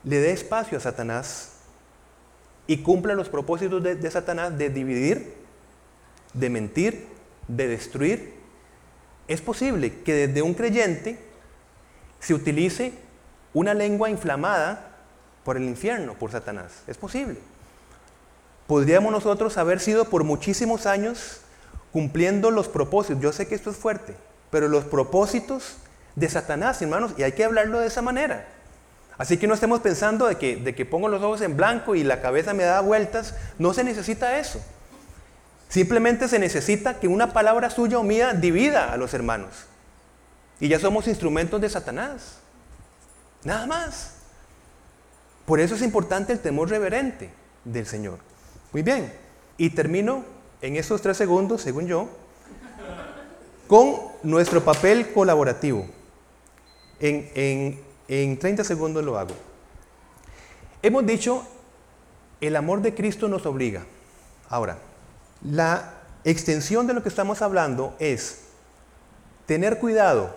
[0.05, 1.51] le dé espacio a Satanás
[2.67, 5.33] y cumpla los propósitos de, de Satanás de dividir,
[6.33, 7.07] de mentir,
[7.47, 8.33] de destruir.
[9.27, 11.19] Es posible que desde un creyente
[12.19, 12.93] se utilice
[13.53, 14.91] una lengua inflamada
[15.43, 16.83] por el infierno, por Satanás.
[16.87, 17.37] Es posible.
[18.67, 21.41] Podríamos nosotros haber sido por muchísimos años
[21.91, 23.21] cumpliendo los propósitos.
[23.21, 24.15] Yo sé que esto es fuerte,
[24.49, 25.77] pero los propósitos
[26.15, 28.47] de Satanás, hermanos, y hay que hablarlo de esa manera.
[29.17, 32.03] Así que no estemos pensando de que, de que pongo los ojos en blanco y
[32.03, 33.35] la cabeza me da vueltas.
[33.57, 34.61] No se necesita eso.
[35.69, 39.65] Simplemente se necesita que una palabra suya o mía divida a los hermanos.
[40.59, 42.39] Y ya somos instrumentos de Satanás.
[43.43, 44.11] Nada más.
[45.45, 47.29] Por eso es importante el temor reverente
[47.63, 48.19] del Señor.
[48.73, 49.13] Muy bien.
[49.57, 50.25] Y termino
[50.61, 52.09] en estos tres segundos, según yo,
[53.67, 55.85] con nuestro papel colaborativo.
[56.99, 59.33] En, en, en 30 segundos lo hago.
[60.81, 61.45] Hemos dicho,
[62.41, 63.85] el amor de Cristo nos obliga.
[64.49, 64.77] Ahora,
[65.43, 68.41] la extensión de lo que estamos hablando es
[69.45, 70.35] tener cuidado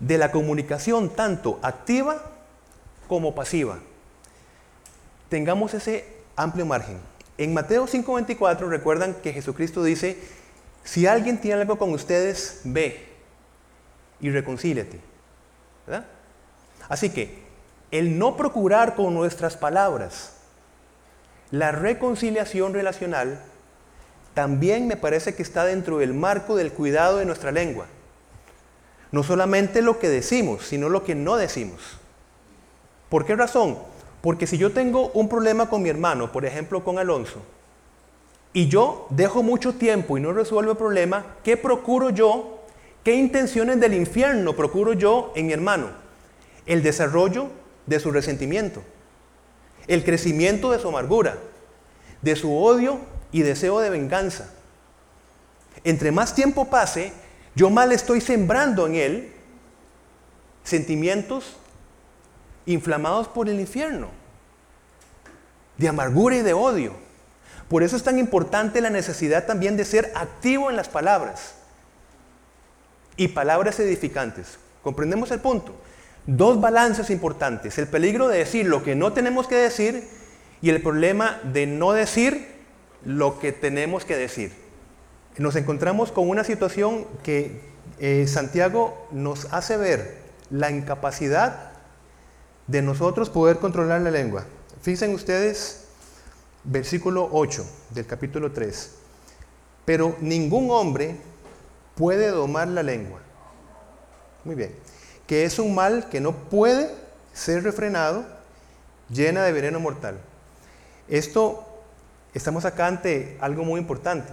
[0.00, 2.22] de la comunicación tanto activa
[3.08, 3.78] como pasiva.
[5.28, 6.04] Tengamos ese
[6.36, 6.98] amplio margen.
[7.36, 10.18] En Mateo 5:24 recuerdan que Jesucristo dice,
[10.84, 13.06] si alguien tiene algo con ustedes, ve
[14.20, 15.00] y reconcíliate.
[16.88, 17.42] Así que
[17.90, 20.34] el no procurar con nuestras palabras
[21.50, 23.40] la reconciliación relacional
[24.34, 27.86] también me parece que está dentro del marco del cuidado de nuestra lengua.
[29.10, 31.80] No solamente lo que decimos, sino lo que no decimos.
[33.08, 33.78] ¿Por qué razón?
[34.20, 37.42] Porque si yo tengo un problema con mi hermano, por ejemplo con Alonso,
[38.52, 42.64] y yo dejo mucho tiempo y no resuelvo el problema, ¿qué procuro yo?
[43.02, 46.07] ¿Qué intenciones del infierno procuro yo en mi hermano?
[46.68, 47.48] El desarrollo
[47.86, 48.84] de su resentimiento,
[49.88, 51.38] el crecimiento de su amargura,
[52.22, 53.00] de su odio
[53.32, 54.50] y deseo de venganza.
[55.82, 57.12] Entre más tiempo pase,
[57.54, 59.32] yo mal estoy sembrando en él
[60.62, 61.56] sentimientos
[62.66, 64.08] inflamados por el infierno,
[65.78, 66.92] de amargura y de odio.
[67.68, 71.54] Por eso es tan importante la necesidad también de ser activo en las palabras
[73.16, 74.58] y palabras edificantes.
[74.82, 75.74] ¿Comprendemos el punto?
[76.28, 77.78] Dos balances importantes.
[77.78, 80.06] El peligro de decir lo que no tenemos que decir
[80.60, 82.46] y el problema de no decir
[83.02, 84.52] lo que tenemos que decir.
[85.38, 87.62] Nos encontramos con una situación que
[87.98, 90.18] eh, Santiago nos hace ver
[90.50, 91.72] la incapacidad
[92.66, 94.44] de nosotros poder controlar la lengua.
[94.82, 95.86] Fíjense ustedes,
[96.62, 97.64] versículo 8
[97.94, 98.96] del capítulo 3.
[99.86, 101.16] Pero ningún hombre
[101.94, 103.20] puede domar la lengua.
[104.44, 104.87] Muy bien.
[105.28, 106.90] Que es un mal que no puede
[107.32, 108.26] ser refrenado,
[109.08, 110.18] llena de veneno mortal.
[111.08, 111.64] Esto,
[112.34, 114.32] estamos acá ante algo muy importante.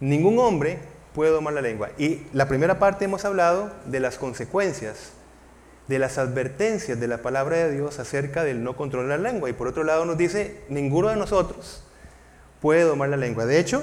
[0.00, 0.78] Ningún hombre
[1.14, 1.90] puede domar la lengua.
[1.98, 5.10] Y la primera parte hemos hablado de las consecuencias,
[5.88, 9.48] de las advertencias de la palabra de Dios acerca del no controlar la lengua.
[9.48, 11.82] Y por otro lado nos dice, ninguno de nosotros
[12.60, 13.46] puede domar la lengua.
[13.46, 13.82] De hecho,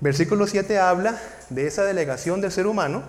[0.00, 1.18] versículo 7 habla
[1.50, 3.02] de esa delegación del ser humano,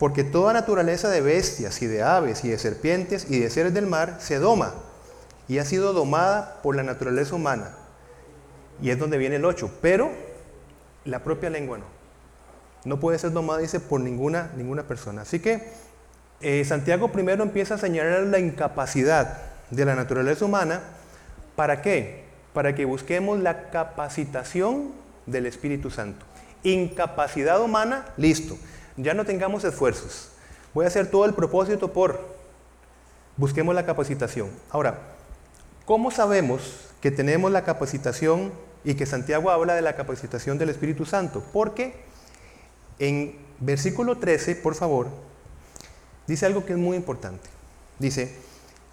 [0.00, 3.86] porque toda naturaleza de bestias y de aves y de serpientes y de seres del
[3.86, 4.72] mar se doma
[5.46, 7.72] y ha sido domada por la naturaleza humana.
[8.80, 9.70] Y es donde viene el 8.
[9.82, 10.10] Pero
[11.04, 11.84] la propia lengua no.
[12.86, 15.20] No puede ser domada, dice, por ninguna, ninguna persona.
[15.20, 15.68] Así que
[16.40, 20.80] eh, Santiago primero empieza a señalar la incapacidad de la naturaleza humana.
[21.56, 22.24] ¿Para qué?
[22.54, 24.92] Para que busquemos la capacitación
[25.26, 26.24] del Espíritu Santo.
[26.62, 28.56] Incapacidad humana, listo.
[28.96, 30.28] Ya no tengamos esfuerzos.
[30.74, 32.20] Voy a hacer todo el propósito por
[33.36, 34.50] busquemos la capacitación.
[34.70, 34.98] Ahora,
[35.86, 38.52] ¿cómo sabemos que tenemos la capacitación
[38.84, 41.42] y que Santiago habla de la capacitación del Espíritu Santo?
[41.52, 41.94] Porque
[42.98, 45.08] en versículo 13, por favor,
[46.26, 47.48] dice algo que es muy importante.
[47.98, 48.34] Dice,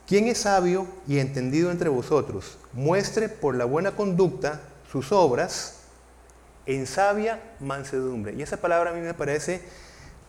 [0.08, 2.58] ¿quién es sabio y entendido entre vosotros?
[2.74, 5.80] Muestre por la buena conducta sus obras
[6.66, 8.34] en sabia mansedumbre.
[8.34, 9.62] Y esa palabra a mí me parece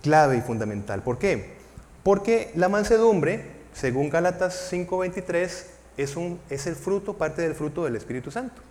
[0.02, 1.02] clave y fundamental.
[1.02, 1.56] ¿Por qué?
[2.02, 7.96] Porque la mansedumbre, según Gálatas 5:23, es, un, es el fruto, parte del fruto del
[7.96, 8.62] Espíritu Santo.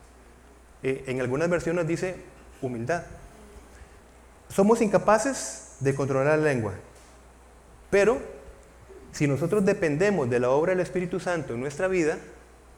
[0.84, 2.16] Eh, en algunas versiones dice
[2.62, 3.04] humildad.
[4.50, 6.74] Somos incapaces de controlar la lengua,
[7.90, 8.18] pero
[9.12, 12.18] si nosotros dependemos de la obra del Espíritu Santo en nuestra vida,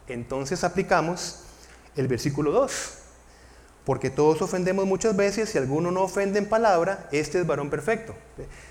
[0.07, 1.43] entonces aplicamos
[1.95, 2.98] el versículo 2.
[3.89, 8.13] Porque todos ofendemos muchas veces, si alguno no ofende en palabra, este es varón perfecto.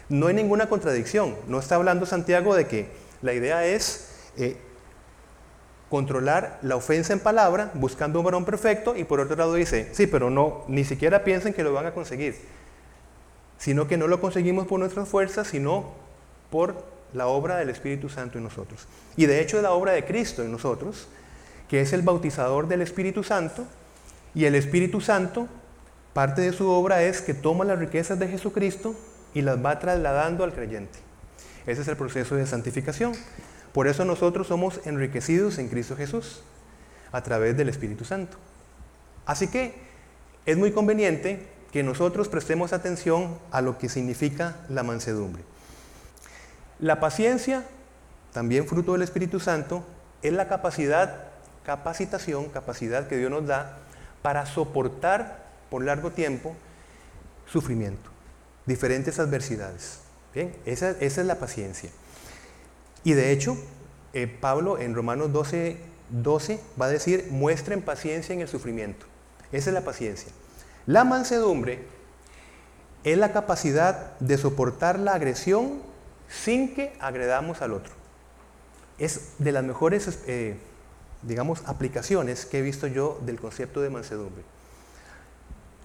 [0.08, 1.34] No hay ninguna contradicción.
[1.48, 2.86] No está hablando Santiago de que
[3.20, 4.56] la idea es eh,
[5.90, 10.06] controlar la ofensa en palabra, buscando un varón perfecto, y por otro lado dice, sí,
[10.06, 12.36] pero no, ni siquiera piensen que lo van a conseguir,
[13.58, 15.94] sino que no lo conseguimos por nuestras fuerzas, sino
[16.48, 18.86] por la obra del Espíritu Santo en nosotros.
[19.16, 21.08] Y de hecho es la obra de Cristo en nosotros,
[21.68, 23.66] que es el bautizador del Espíritu Santo,
[24.38, 25.48] y el Espíritu Santo,
[26.12, 28.94] parte de su obra es que toma las riquezas de Jesucristo
[29.34, 30.96] y las va trasladando al creyente.
[31.66, 33.14] Ese es el proceso de santificación.
[33.72, 36.42] Por eso nosotros somos enriquecidos en Cristo Jesús
[37.10, 38.36] a través del Espíritu Santo.
[39.26, 39.74] Así que
[40.46, 45.42] es muy conveniente que nosotros prestemos atención a lo que significa la mansedumbre.
[46.78, 47.64] La paciencia,
[48.32, 49.84] también fruto del Espíritu Santo,
[50.22, 51.24] es la capacidad,
[51.64, 53.78] capacitación, capacidad que Dios nos da
[54.22, 56.54] para soportar por largo tiempo
[57.46, 58.10] sufrimiento,
[58.66, 60.00] diferentes adversidades.
[60.34, 61.90] Bien, esa, esa es la paciencia.
[63.04, 63.56] Y de hecho,
[64.12, 65.76] eh, Pablo en Romanos 12,
[66.10, 69.06] 12 va a decir, muestren paciencia en el sufrimiento.
[69.52, 70.30] Esa es la paciencia.
[70.86, 71.84] La mansedumbre
[73.04, 75.80] es la capacidad de soportar la agresión
[76.28, 77.92] sin que agredamos al otro.
[78.98, 80.56] Es de las mejores, eh,
[81.22, 84.42] digamos, aplicaciones que he visto yo del concepto de mansedumbre.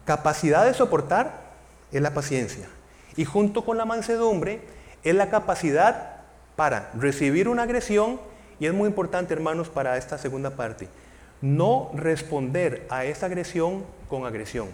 [0.06, 1.54] Capacidad de soportar
[1.91, 2.67] es la paciencia.
[3.15, 4.62] Y junto con la mansedumbre
[5.04, 6.17] es la capacidad
[6.56, 8.19] para recibir una agresión,
[8.60, 10.88] y es muy importante, hermanos, para esta segunda parte,
[11.41, 14.69] no responder a esa agresión con agresión.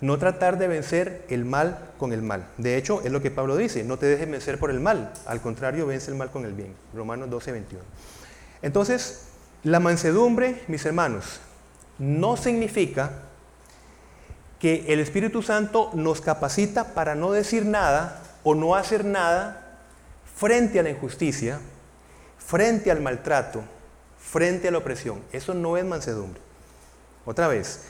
[0.00, 2.48] No tratar de vencer el mal con el mal.
[2.58, 5.40] De hecho, es lo que Pablo dice, no te dejes vencer por el mal, al
[5.40, 6.74] contrario, vence el mal con el bien.
[6.92, 7.84] Romanos 12, 21.
[8.62, 9.26] Entonces,
[9.64, 11.40] la mansedumbre, mis hermanos,
[11.98, 13.10] no significa
[14.58, 19.78] que el Espíritu Santo nos capacita para no decir nada o no hacer nada
[20.36, 21.60] frente a la injusticia,
[22.38, 23.62] frente al maltrato,
[24.18, 25.20] frente a la opresión.
[25.32, 26.40] Eso no es mansedumbre.
[27.24, 27.82] Otra vez,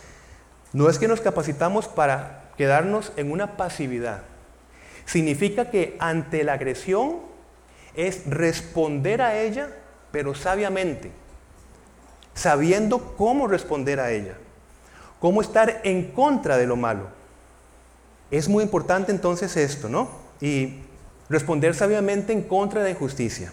[0.72, 4.22] no es que nos capacitamos para quedarnos en una pasividad.
[5.04, 7.20] Significa que ante la agresión
[7.94, 9.68] es responder a ella,
[10.12, 11.10] pero sabiamente,
[12.34, 14.36] sabiendo cómo responder a ella.
[15.18, 17.06] cómo estar en contra de lo malo.
[18.32, 20.10] Es muy importante entonces esto, ¿no?
[20.40, 20.80] Y
[21.28, 23.52] responder sabiamente en contra de injusticia.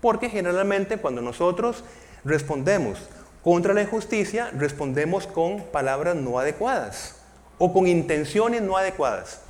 [0.00, 1.84] Porque generalmente cuando nosotros
[2.24, 2.98] respondemos
[3.44, 7.16] contra la injusticia, respondemos con palabras no adecuadas
[7.58, 9.42] o con intenciones no adecuadas.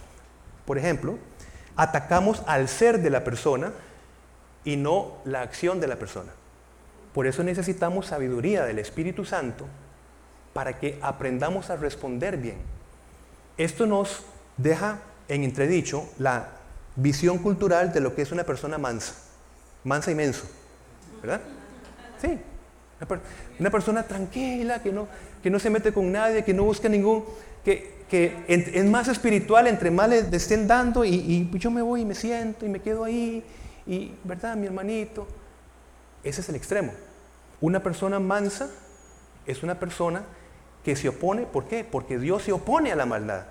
[0.66, 1.16] Por ejemplo,
[1.76, 3.72] atacamos al ser de la persona
[4.64, 6.32] y no la acción de la persona.
[7.14, 9.66] Por eso necesitamos sabiduría del Espíritu Santo
[10.52, 12.56] para que aprendamos a responder bien.
[13.56, 14.22] Esto nos
[14.56, 14.98] deja
[15.28, 16.48] en entredicho la
[16.96, 19.14] visión cultural de lo que es una persona mansa,
[19.84, 20.44] mansa y menso,
[21.20, 21.40] ¿verdad?
[22.20, 22.38] Sí,
[23.58, 25.08] una, persona tranquila, que no,
[25.42, 27.24] que no se mete con nadie, que no busca ningún,
[27.64, 32.02] que, que es más espiritual, entre más le, estén dando y, y, yo me voy
[32.02, 33.42] y me siento y me quedo ahí,
[33.86, 34.56] y, ¿verdad?
[34.56, 35.26] Mi hermanito.
[36.24, 36.92] Ese es el extremo.
[37.60, 38.70] Una persona mansa
[39.46, 40.24] es una persona
[40.84, 41.84] que se opone, ¿por qué?
[41.84, 43.44] Porque Dios se opone a la maldad.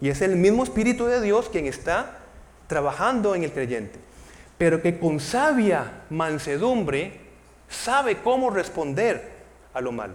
[0.00, 2.18] Y es el mismo Espíritu de Dios quien está
[2.66, 3.98] trabajando en el creyente.
[4.58, 7.20] Pero que con sabia mansedumbre
[7.68, 9.36] sabe cómo responder
[9.74, 10.14] a lo malo.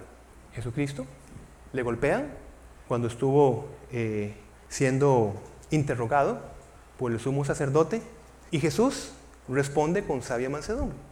[0.54, 1.06] Jesucristo
[1.74, 2.28] le golpean
[2.88, 4.34] cuando estuvo eh,
[4.67, 5.34] siendo
[5.70, 6.41] interrogado
[6.98, 8.02] por el sumo sacerdote
[8.52, 9.13] y Jesús
[9.48, 11.11] responde con sabia mansedumbre.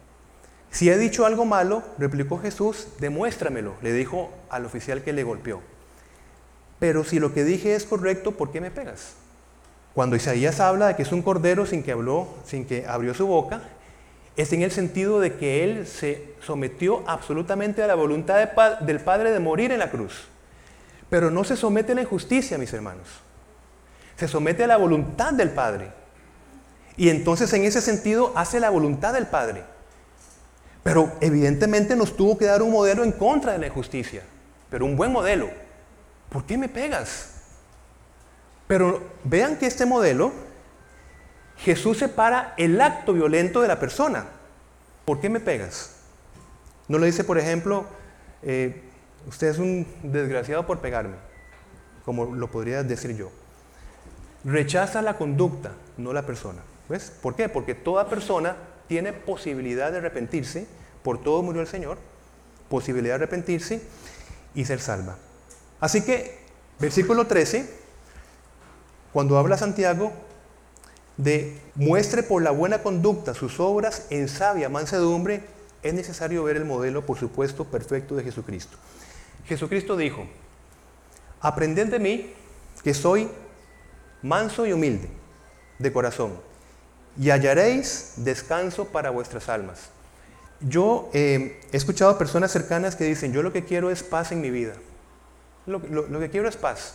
[0.70, 5.60] Si he dicho algo malo, replicó Jesús, demuéstramelo, le dijo al oficial que le golpeó.
[6.78, 9.14] Pero si lo que dije es correcto, ¿por qué me pegas?
[9.94, 13.26] Cuando Isaías habla de que es un cordero sin que habló, sin que abrió su
[13.26, 13.62] boca,
[14.36, 18.38] es en el sentido de que él se sometió absolutamente a la voluntad
[18.80, 20.28] del Padre de morir en la cruz.
[21.10, 23.08] Pero no se somete a la injusticia, mis hermanos.
[24.16, 25.90] Se somete a la voluntad del Padre.
[26.96, 29.64] Y entonces en ese sentido hace la voluntad del Padre.
[30.82, 34.22] Pero evidentemente nos tuvo que dar un modelo en contra de la injusticia,
[34.70, 35.50] pero un buen modelo.
[36.30, 37.34] ¿Por qué me pegas?
[38.66, 40.32] Pero vean que este modelo,
[41.58, 44.26] Jesús separa el acto violento de la persona.
[45.04, 45.96] ¿Por qué me pegas?
[46.88, 47.84] No le dice, por ejemplo,
[48.42, 48.82] eh,
[49.26, 51.16] usted es un desgraciado por pegarme,
[52.04, 53.30] como lo podría decir yo.
[54.44, 56.60] Rechaza la conducta, no la persona.
[56.88, 57.12] ¿Ves?
[57.22, 57.48] ¿Por qué?
[57.48, 58.56] Porque toda persona
[58.90, 60.66] tiene posibilidad de arrepentirse,
[61.04, 61.96] por todo murió el Señor,
[62.68, 63.80] posibilidad de arrepentirse
[64.52, 65.16] y ser salva.
[65.78, 66.40] Así que,
[66.80, 67.70] versículo 13,
[69.12, 70.10] cuando habla Santiago
[71.16, 75.44] de muestre por la buena conducta sus obras en sabia mansedumbre,
[75.84, 78.76] es necesario ver el modelo, por supuesto, perfecto de Jesucristo.
[79.46, 80.26] Jesucristo dijo,
[81.40, 82.32] aprended de mí
[82.82, 83.28] que soy
[84.20, 85.08] manso y humilde
[85.78, 86.49] de corazón
[87.20, 89.90] y hallaréis descanso para vuestras almas.
[90.60, 94.32] Yo eh, he escuchado a personas cercanas que dicen, yo lo que quiero es paz
[94.32, 94.72] en mi vida.
[95.66, 96.94] Lo, que quiero es paz.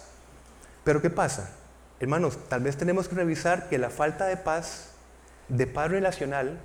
[0.83, 1.51] Pero ¿qué pasa?
[1.99, 4.93] Hermanos, tal vez tenemos que revisar que la falta de paz,
[5.47, 6.57] de paz relacional,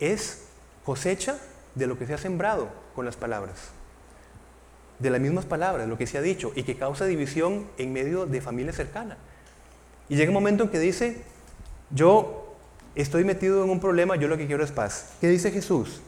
[0.00, 0.44] es
[0.86, 1.36] cosecha
[1.74, 3.56] de lo que se ha sembrado con las palabras.
[5.00, 8.24] De las mismas palabras, lo que se ha dicho, y que causa división en medio
[8.24, 9.18] de familia cercana.
[10.08, 11.22] Y llega un momento en que dice,
[11.90, 12.43] yo
[12.94, 15.06] estoy metido en un problema, yo lo que quiero es paz.
[15.20, 16.00] ¿Qué dice Jesús?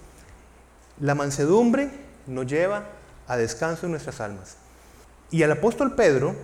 [1.00, 1.90] La mansedumbre
[2.26, 2.84] nos lleva
[3.26, 4.56] a descanso en nuestras almas.
[5.30, 6.34] Y el apóstol Pedro,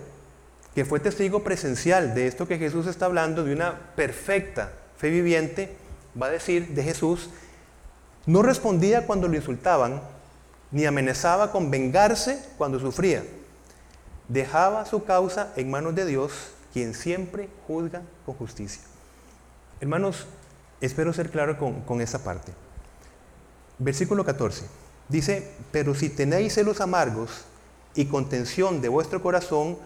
[0.75, 5.75] que fue testigo presencial de esto que Jesús está hablando, de una perfecta fe viviente,
[6.21, 7.29] va a decir de Jesús,
[8.25, 10.01] no respondía cuando lo insultaban,
[10.71, 13.23] ni amenazaba con vengarse cuando sufría.
[14.27, 16.31] Dejaba su causa en manos de Dios,
[16.73, 18.81] quien siempre juzga con justicia.
[19.83, 20.27] Hermanos,
[20.79, 22.53] espero ser claro con, con esta parte.
[23.79, 24.63] Versículo 14.
[25.09, 27.43] Dice, pero si tenéis celos amargos
[27.93, 29.77] y contención de vuestro corazón,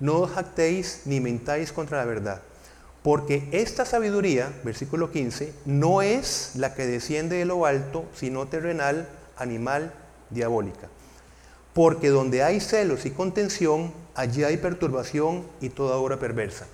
[0.00, 2.40] no os jactéis ni mentáis contra la verdad.
[3.02, 9.06] Porque esta sabiduría, versículo 15, no es la que desciende de lo alto, sino terrenal,
[9.36, 9.92] animal,
[10.30, 10.88] diabólica.
[11.74, 16.64] Porque donde hay celos y contención, allí hay perturbación y toda obra perversa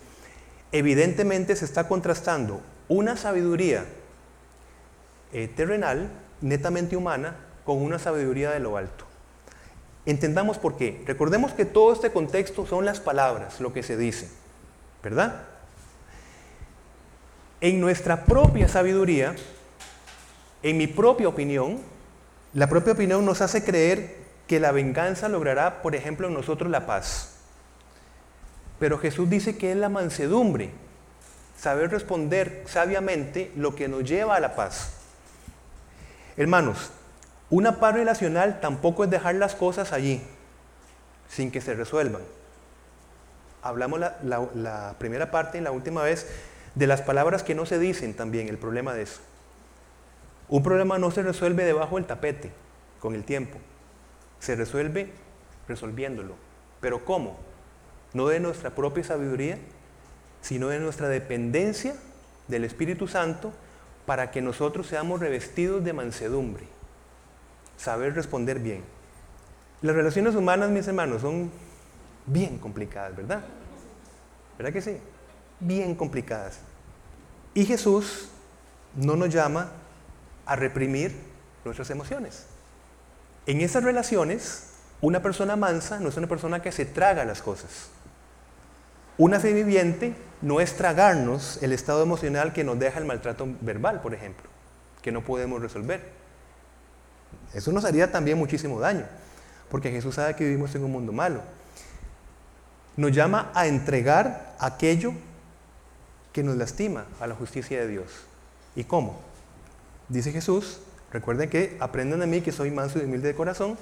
[0.72, 3.84] evidentemente se está contrastando una sabiduría
[5.32, 6.10] eh, terrenal,
[6.40, 9.04] netamente humana, con una sabiduría de lo alto.
[10.06, 11.02] Entendamos por qué.
[11.06, 14.30] Recordemos que todo este contexto son las palabras, lo que se dice,
[15.02, 15.42] ¿verdad?
[17.60, 19.34] En nuestra propia sabiduría,
[20.62, 21.78] en mi propia opinión,
[22.54, 24.16] la propia opinión nos hace creer
[24.46, 27.34] que la venganza logrará, por ejemplo, en nosotros la paz.
[28.78, 30.70] Pero Jesús dice que es la mansedumbre,
[31.58, 34.92] saber responder sabiamente lo que nos lleva a la paz.
[36.36, 36.90] Hermanos,
[37.50, 40.22] una paz relacional tampoco es dejar las cosas allí.
[41.28, 42.22] sin que se resuelvan.
[43.62, 46.26] Hablamos la, la primera parte y la última vez
[46.74, 49.20] de las palabras que no se dicen también, el problema de eso.
[50.48, 52.50] Un problema no se resuelve debajo del tapete
[52.98, 53.58] con el tiempo,
[54.38, 55.10] se resuelve
[55.66, 56.34] resolviéndolo.
[56.80, 57.36] Pero ¿cómo?
[58.14, 59.58] No de nuestra propia sabiduría,
[60.40, 61.94] sino de nuestra dependencia
[62.48, 63.52] del Espíritu Santo
[64.06, 66.64] para que nosotros seamos revestidos de mansedumbre,
[67.76, 68.82] saber responder bien.
[69.82, 71.50] Las relaciones humanas, mis hermanos, son
[72.26, 73.42] bien complicadas, ¿verdad?
[74.56, 74.96] ¿Verdad que sí?
[75.60, 76.58] Bien complicadas.
[77.54, 78.28] Y Jesús
[78.96, 79.70] no nos llama
[80.46, 81.14] a reprimir
[81.64, 82.46] nuestras emociones.
[83.46, 84.70] En esas relaciones,
[85.00, 87.90] una persona mansa no es una persona que se traga las cosas.
[89.18, 94.00] Una fe viviente no es tragarnos el estado emocional que nos deja el maltrato verbal,
[94.00, 94.48] por ejemplo,
[95.02, 96.00] que no podemos resolver.
[97.52, 99.04] Eso nos haría también muchísimo daño,
[99.70, 101.42] porque Jesús sabe que vivimos en un mundo malo.
[102.96, 105.12] Nos llama a entregar aquello
[106.32, 108.06] que nos lastima a la justicia de Dios.
[108.76, 109.18] ¿Y cómo?
[110.08, 110.78] Dice Jesús,
[111.12, 113.76] recuerden que aprendan de mí que soy manso y humilde de corazón.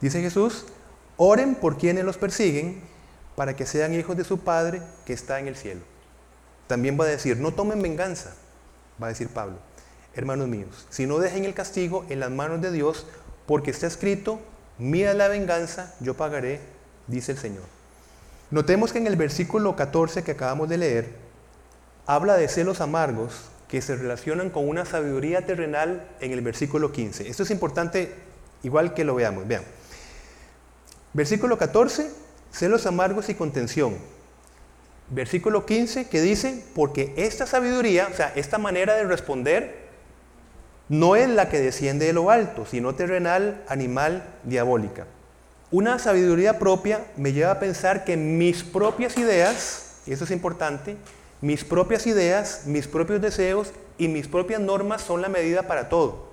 [0.00, 0.64] Dice Jesús,
[1.18, 2.95] oren por quienes los persiguen
[3.36, 5.82] para que sean hijos de su Padre que está en el cielo.
[6.66, 8.34] También va a decir, no tomen venganza,
[9.00, 9.58] va a decir Pablo.
[10.14, 13.06] Hermanos míos, si no dejen el castigo en las manos de Dios,
[13.46, 14.40] porque está escrito,
[14.78, 16.60] mía la venganza, yo pagaré,
[17.06, 17.62] dice el Señor.
[18.50, 21.10] Notemos que en el versículo 14 que acabamos de leer,
[22.06, 27.28] habla de celos amargos que se relacionan con una sabiduría terrenal en el versículo 15.
[27.28, 28.14] Esto es importante,
[28.62, 29.46] igual que lo veamos.
[29.46, 29.64] Vean.
[31.12, 32.10] Versículo 14,
[32.56, 33.96] celos amargos y contención.
[35.10, 39.86] Versículo 15 que dice, porque esta sabiduría, o sea, esta manera de responder,
[40.88, 45.06] no es la que desciende de lo alto, sino terrenal, animal, diabólica.
[45.70, 50.96] Una sabiduría propia me lleva a pensar que mis propias ideas, y eso es importante,
[51.40, 56.30] mis propias ideas, mis propios deseos y mis propias normas son la medida para todo.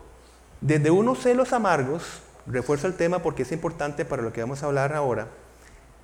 [0.62, 4.68] Desde unos celos amargos, refuerzo el tema porque es importante para lo que vamos a
[4.68, 5.28] hablar ahora,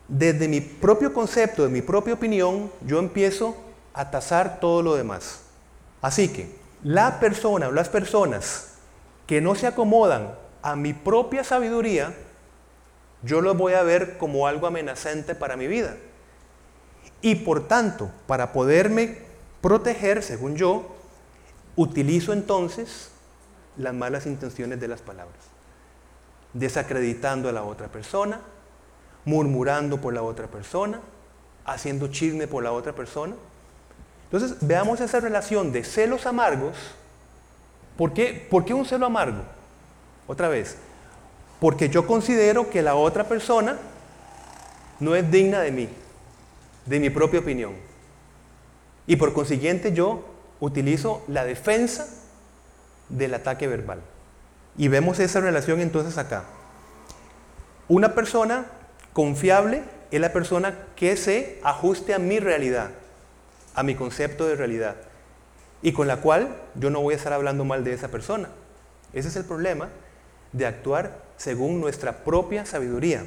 [0.10, 3.56] desde mi propio concepto, de mi propia opinión, yo empiezo
[3.94, 5.42] a tasar todo lo demás.
[6.02, 8.74] Así que la persona o las personas
[9.28, 12.16] que no se acomodan a mi propia sabiduría,
[13.22, 15.96] yo los voy a ver como algo amenazante para mi vida.
[17.22, 19.20] Y por tanto, para poderme
[19.62, 20.96] proteger, según yo,
[21.76, 23.12] utilizo entonces
[23.78, 25.38] las malas intenciones de las palabras,
[26.54, 28.42] desacreditando a la otra persona,
[29.30, 31.00] murmurando por la otra persona,
[31.66, 33.36] haciendo chisme por la otra persona.
[34.26, 36.76] Entonces, veamos esa relación de celos amargos.
[37.96, 39.44] ¿Por qué, ¿Por qué un celo amargo?
[40.28, 40.78] Otra vez,
[41.60, 43.78] porque yo considero que la otra persona
[45.00, 45.90] no es digna de mí
[46.86, 47.74] de mi propia opinión.
[49.06, 50.26] Y por consiguiente yo
[50.60, 52.08] utilizo la defensa
[53.10, 54.02] del ataque verbal.
[54.76, 56.46] Y vemos esa relación entonces acá.
[57.88, 58.66] Una persona
[59.14, 62.90] confiable es la persona que se ajuste a mi realidad,
[63.76, 64.96] a mi concepto de realidad,
[65.82, 68.50] y con la cual yo no voy a estar hablando mal de esa persona.
[69.14, 69.90] Ese es el problema
[70.52, 73.24] de actuar según nuestra propia sabiduría.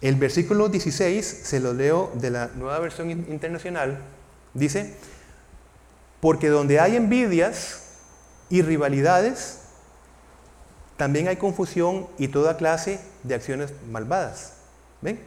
[0.00, 3.98] El versículo 16, se lo leo de la nueva versión internacional,
[4.54, 4.94] dice,
[6.20, 7.82] porque donde hay envidias
[8.48, 9.60] y rivalidades,
[10.96, 14.57] también hay confusión y toda clase de acciones malvadas.
[15.00, 15.20] ¿Ven?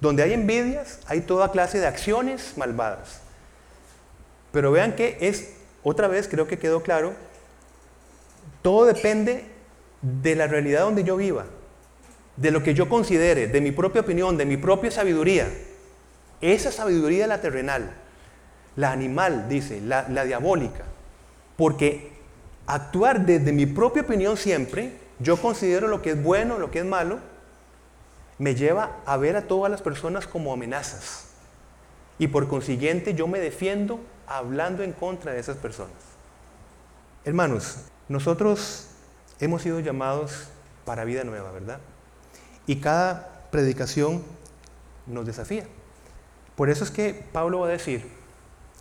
[0.00, 3.20] Donde hay envidias, hay toda clase de acciones malvadas.
[4.52, 5.52] Pero vean que es,
[5.82, 7.12] otra vez creo que quedó claro,
[8.62, 9.44] todo depende
[10.02, 11.44] de la realidad donde yo viva
[12.40, 15.46] de lo que yo considere, de mi propia opinión, de mi propia sabiduría.
[16.40, 17.90] Esa sabiduría la terrenal,
[18.76, 20.84] la animal, dice, la, la diabólica.
[21.58, 22.12] Porque
[22.66, 26.84] actuar desde mi propia opinión siempre, yo considero lo que es bueno, lo que es
[26.86, 27.18] malo,
[28.40, 31.26] me lleva a ver a todas las personas como amenazas.
[32.18, 35.92] Y por consiguiente yo me defiendo hablando en contra de esas personas.
[37.26, 37.76] Hermanos,
[38.08, 38.86] nosotros
[39.40, 40.48] hemos sido llamados
[40.86, 41.80] para vida nueva, ¿verdad?
[42.66, 44.22] Y cada predicación
[45.06, 45.66] nos desafía.
[46.56, 48.08] Por eso es que Pablo va a decir,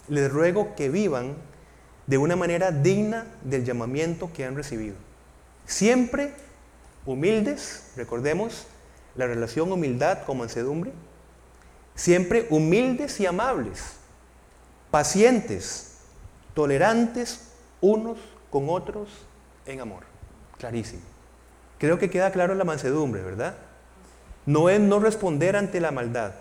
[0.08, 1.36] les ruego que vivan
[2.08, 4.96] de una manera digna del llamamiento que han recibido.
[5.66, 6.34] Siempre
[7.06, 8.66] humildes, recordemos
[9.20, 10.92] la relación humildad con mansedumbre.
[11.94, 13.98] Siempre humildes y amables,
[14.90, 15.98] pacientes,
[16.54, 17.52] tolerantes
[17.82, 18.18] unos
[18.50, 19.10] con otros
[19.66, 20.04] en amor.
[20.58, 21.02] Clarísimo.
[21.78, 23.56] Creo que queda claro la mansedumbre, ¿verdad?
[24.46, 26.32] no es no responder ante la maldad.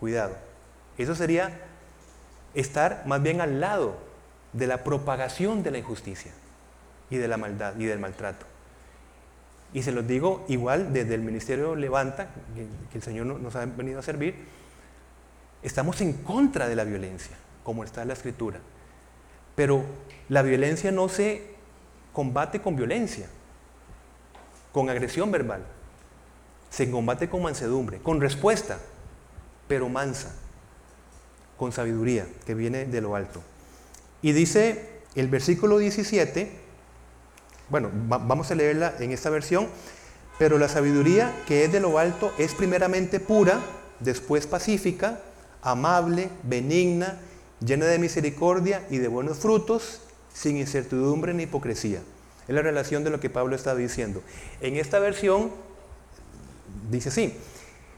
[0.00, 0.34] Cuidado.
[0.98, 1.52] Eso sería
[2.54, 3.96] estar más bien al lado
[4.52, 6.32] de la propagación de la injusticia
[7.08, 8.49] y de la maldad y del maltrato.
[9.72, 14.00] Y se los digo igual desde el Ministerio Levanta, que, el Señor nos ha venido
[14.00, 14.34] a servir,
[15.62, 18.58] estamos en contra de la violencia, como está en la Escritura.
[19.54, 19.84] Pero
[20.28, 21.54] la violencia no se
[22.12, 23.28] combate con violencia,
[24.72, 25.64] con agresión verbal.
[26.70, 28.78] Se combate con mansedumbre, con respuesta,
[29.68, 30.34] pero mansa,
[31.56, 33.42] con sabiduría que viene de lo alto.
[34.22, 36.50] Y dice el versículo 17,
[37.70, 39.68] bueno, vamos a leerla en esta versión,
[40.38, 43.60] pero la sabiduría que es de lo alto es primeramente pura,
[44.00, 45.20] después pacífica,
[45.62, 47.18] amable, benigna,
[47.64, 50.00] llena de misericordia y de buenos frutos,
[50.32, 52.00] sin incertidumbre ni hipocresía.
[52.48, 54.22] Es la relación de lo que Pablo está diciendo.
[54.60, 55.50] En esta versión
[56.90, 57.34] dice así,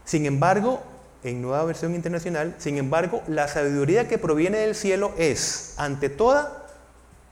[0.05, 0.83] sin embargo,
[1.23, 6.62] en nueva versión internacional, sin embargo, la sabiduría que proviene del cielo es, ante toda,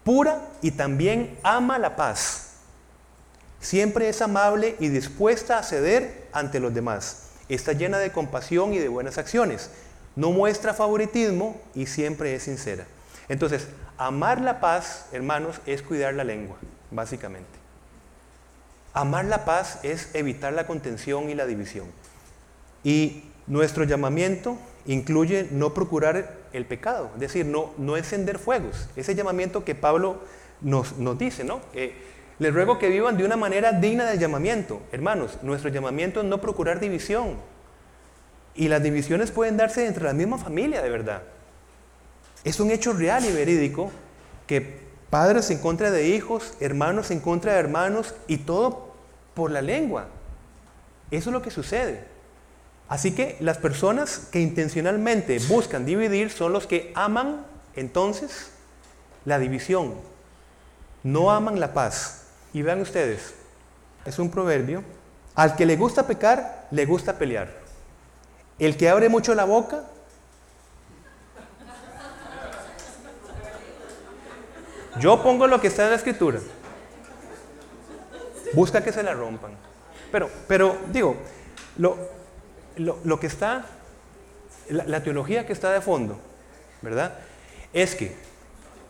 [0.04, 2.47] pura y también ama la paz.
[3.60, 7.28] Siempre es amable y dispuesta a ceder ante los demás.
[7.47, 9.70] Está llena de compasión y de buenas acciones.
[10.16, 12.86] No muestra favoritismo y siempre es sincera.
[13.30, 16.58] Entonces, amar la paz, hermanos, es cuidar la lengua,
[16.89, 17.49] básicamente.
[18.93, 21.86] Amar la paz es evitar la contención y la división.
[22.84, 28.89] Y nuestro llamamiento incluye no procurar el pecado, es decir, no, no encender fuegos.
[28.95, 30.20] Ese llamamiento que Pablo
[30.62, 31.62] nos, nos dice, ¿no?
[32.41, 34.82] les ruego que vivan de una manera digna del llamamiento.
[34.91, 37.36] Hermanos, nuestro llamamiento es no procurar división.
[38.56, 41.22] Y las divisiones pueden darse entre la misma familia, de verdad.
[42.43, 43.91] Es un hecho real y verídico
[44.47, 44.80] que
[45.12, 48.95] padres en contra de hijos, hermanos en contra de hermanos y todo
[49.36, 50.08] por la lengua.
[51.12, 52.06] Eso es lo que sucede.
[52.92, 58.52] Así que las personas que intencionalmente buscan dividir son los que aman entonces
[59.24, 59.94] la división.
[61.02, 62.24] No aman la paz.
[62.52, 63.34] Y vean ustedes,
[64.04, 64.84] es un proverbio.
[65.36, 67.62] Al que le gusta pecar, le gusta pelear.
[68.60, 69.86] El que abre mucho la boca,
[75.00, 76.39] Yo pongo lo que está en la escritura.
[78.52, 79.52] Busca que se la rompan.
[80.12, 81.16] Pero, pero digo,
[81.78, 81.98] lo,
[82.82, 83.66] lo, que está,
[84.70, 86.20] la, teología que está de fondo,
[86.82, 87.14] ¿verdad?
[87.74, 88.16] Es que,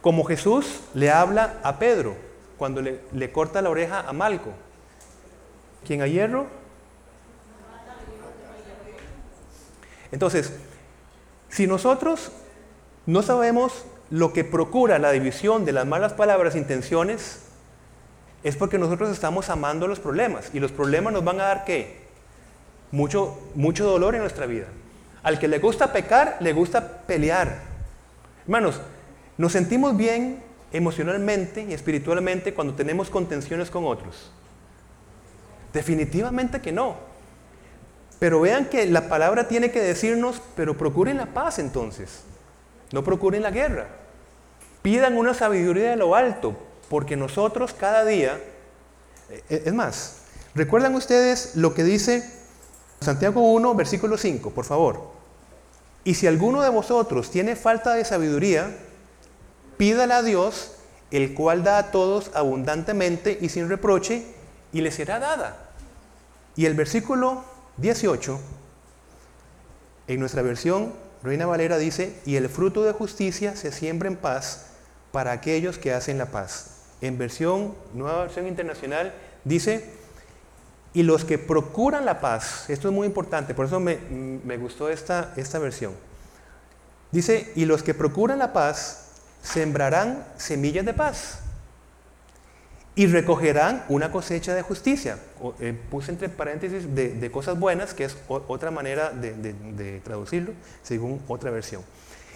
[0.02, 2.16] como Jesús le habla a Pedro
[2.58, 4.52] cuando le, corta la oreja a Malco,
[5.86, 6.48] quien a hierro.
[10.12, 10.54] Entonces,
[11.50, 12.32] si nosotros
[13.06, 17.44] no sabemos lo que procura la división de las malas palabras e intenciones
[18.44, 22.01] es porque nosotros estamos amando los problemas y los problemas nos van a dar qué?
[22.92, 24.68] Mucho, mucho dolor en nuestra vida.
[25.24, 27.62] Al que le gusta pecar, le gusta pelear.
[28.44, 28.82] Hermanos,
[29.38, 34.32] nos sentimos bien emocionalmente y espiritualmente cuando tenemos contenciones con otros.
[35.74, 36.96] Definitivamente que no.
[38.20, 42.22] Pero vean que la palabra tiene que decirnos, pero procuren la paz entonces.
[42.92, 43.88] No procuren la guerra.
[44.82, 46.58] Pidan una sabiduría de lo alto,
[46.90, 48.40] porque nosotros cada día,
[49.30, 50.24] eh, es más,
[50.56, 52.41] ¿recuerdan ustedes lo que dice
[53.02, 55.10] Santiago 1, versículo 5, por favor?
[56.04, 58.78] Y si alguno de vosotros tiene falta de sabiduría,
[59.78, 60.76] pídala a Dios,
[61.10, 64.24] el cual da a todos abundantemente y sin reproche,
[64.72, 65.72] y le será dada.
[66.56, 67.44] Y el versículo
[67.78, 68.40] 18,
[70.08, 70.94] en nuestra versión,
[71.24, 74.68] Reina Valera dice, y el fruto de justicia se siembra en paz
[75.12, 76.82] para aquellos que hacen la paz.
[77.02, 79.12] En versión, nueva versión internacional,
[79.44, 80.01] dice,
[80.94, 85.34] y los que procuran la paz, esto es muy importante, por eso me, gustó esta,
[85.38, 85.94] esta versión.
[87.12, 89.08] Dice, y los que procuran la paz
[89.42, 91.40] sembrarán semillas de paz
[92.96, 95.18] y recogerán una cosecha de justicia.
[95.60, 101.22] Eh, puse entre paréntesis de, cosas buenas, que es otra manera de, de traducirlo, según
[101.28, 101.84] otra versión.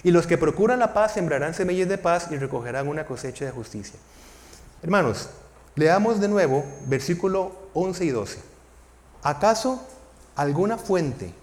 [0.03, 3.51] Y los que procuran la paz sembrarán semillas de paz y recogerán una cosecha de
[3.51, 3.99] justicia.
[4.81, 5.29] Hermanos,
[5.75, 8.39] leamos de nuevo versículo 11 y 12.
[9.23, 9.85] ¿Acaso
[10.35, 11.33] alguna fuente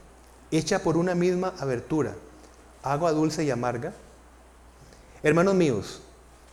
[0.50, 2.14] hecha por una misma abertura,
[2.82, 3.92] agua dulce y amarga?
[5.22, 6.00] Hermanos míos,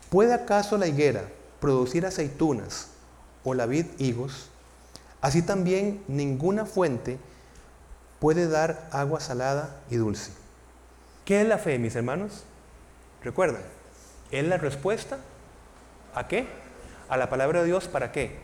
[0.09, 1.23] ¿puede acaso la higuera
[1.59, 2.87] producir aceitunas
[3.43, 4.49] o la vid higos?
[5.21, 7.17] Así también ninguna fuente
[8.19, 10.31] puede dar agua salada y dulce.
[11.25, 12.43] ¿Qué es la fe, mis hermanos?
[13.23, 13.61] Recuerden,
[14.31, 15.17] es la respuesta
[16.15, 16.47] a qué?
[17.09, 18.37] A la palabra de Dios, ¿para qué?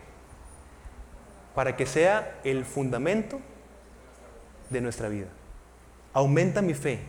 [1.54, 3.40] Para que sea el fundamento
[4.70, 5.28] de nuestra vida.
[6.14, 7.00] Aumenta mi fe.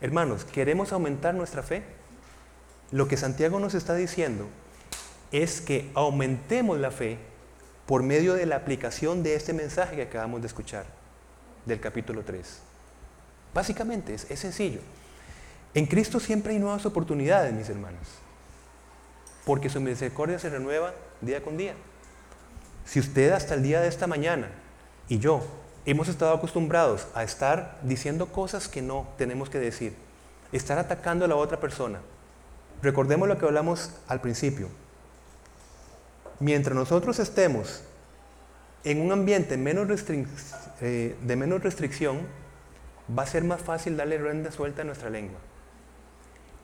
[0.00, 1.82] Hermanos, ¿queremos aumentar nuestra fe?
[2.90, 4.46] Lo que Santiago nos está diciendo
[5.30, 7.16] es que aumentemos la fe
[7.86, 10.84] por medio de la aplicación de este mensaje que acabamos de escuchar
[11.64, 12.58] del capítulo 3.
[13.54, 14.80] Básicamente es, es sencillo.
[15.72, 18.21] En Cristo siempre hay nuevas oportunidades, mis hermanos,
[19.44, 21.74] porque su misericordia se renueva día con día.
[22.84, 24.48] Si usted hasta el día de esta mañana
[25.08, 25.42] y yo
[25.84, 29.94] hemos estado acostumbrados a estar diciendo cosas que no tenemos que decir,
[30.52, 32.00] estar atacando a la otra persona,
[32.82, 34.68] recordemos lo que hablamos al principio.
[36.40, 37.82] Mientras nosotros estemos
[38.84, 39.54] en un ambiente
[40.80, 42.20] eh, de menos restricción,
[43.16, 45.38] va a ser más fácil darle renda suelta a nuestra lengua.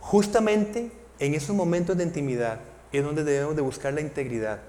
[0.01, 2.61] Justamente en esos momentos de intimidad
[2.93, 4.61] es donde debemos de buscar la integridad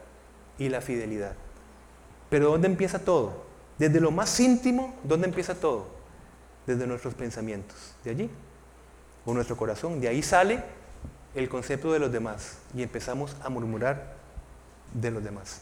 [0.57, 1.33] y la fidelidad.
[2.29, 3.43] Pero ¿dónde empieza todo?
[3.77, 5.87] Desde lo más íntimo, ¿dónde empieza todo?
[6.67, 8.29] Desde nuestros pensamientos, de allí,
[9.25, 10.01] o nuestro corazón.
[10.01, 10.63] De ahí sale
[11.33, 14.15] el concepto de los demás y empezamos a murmurar
[14.93, 15.61] de los demás.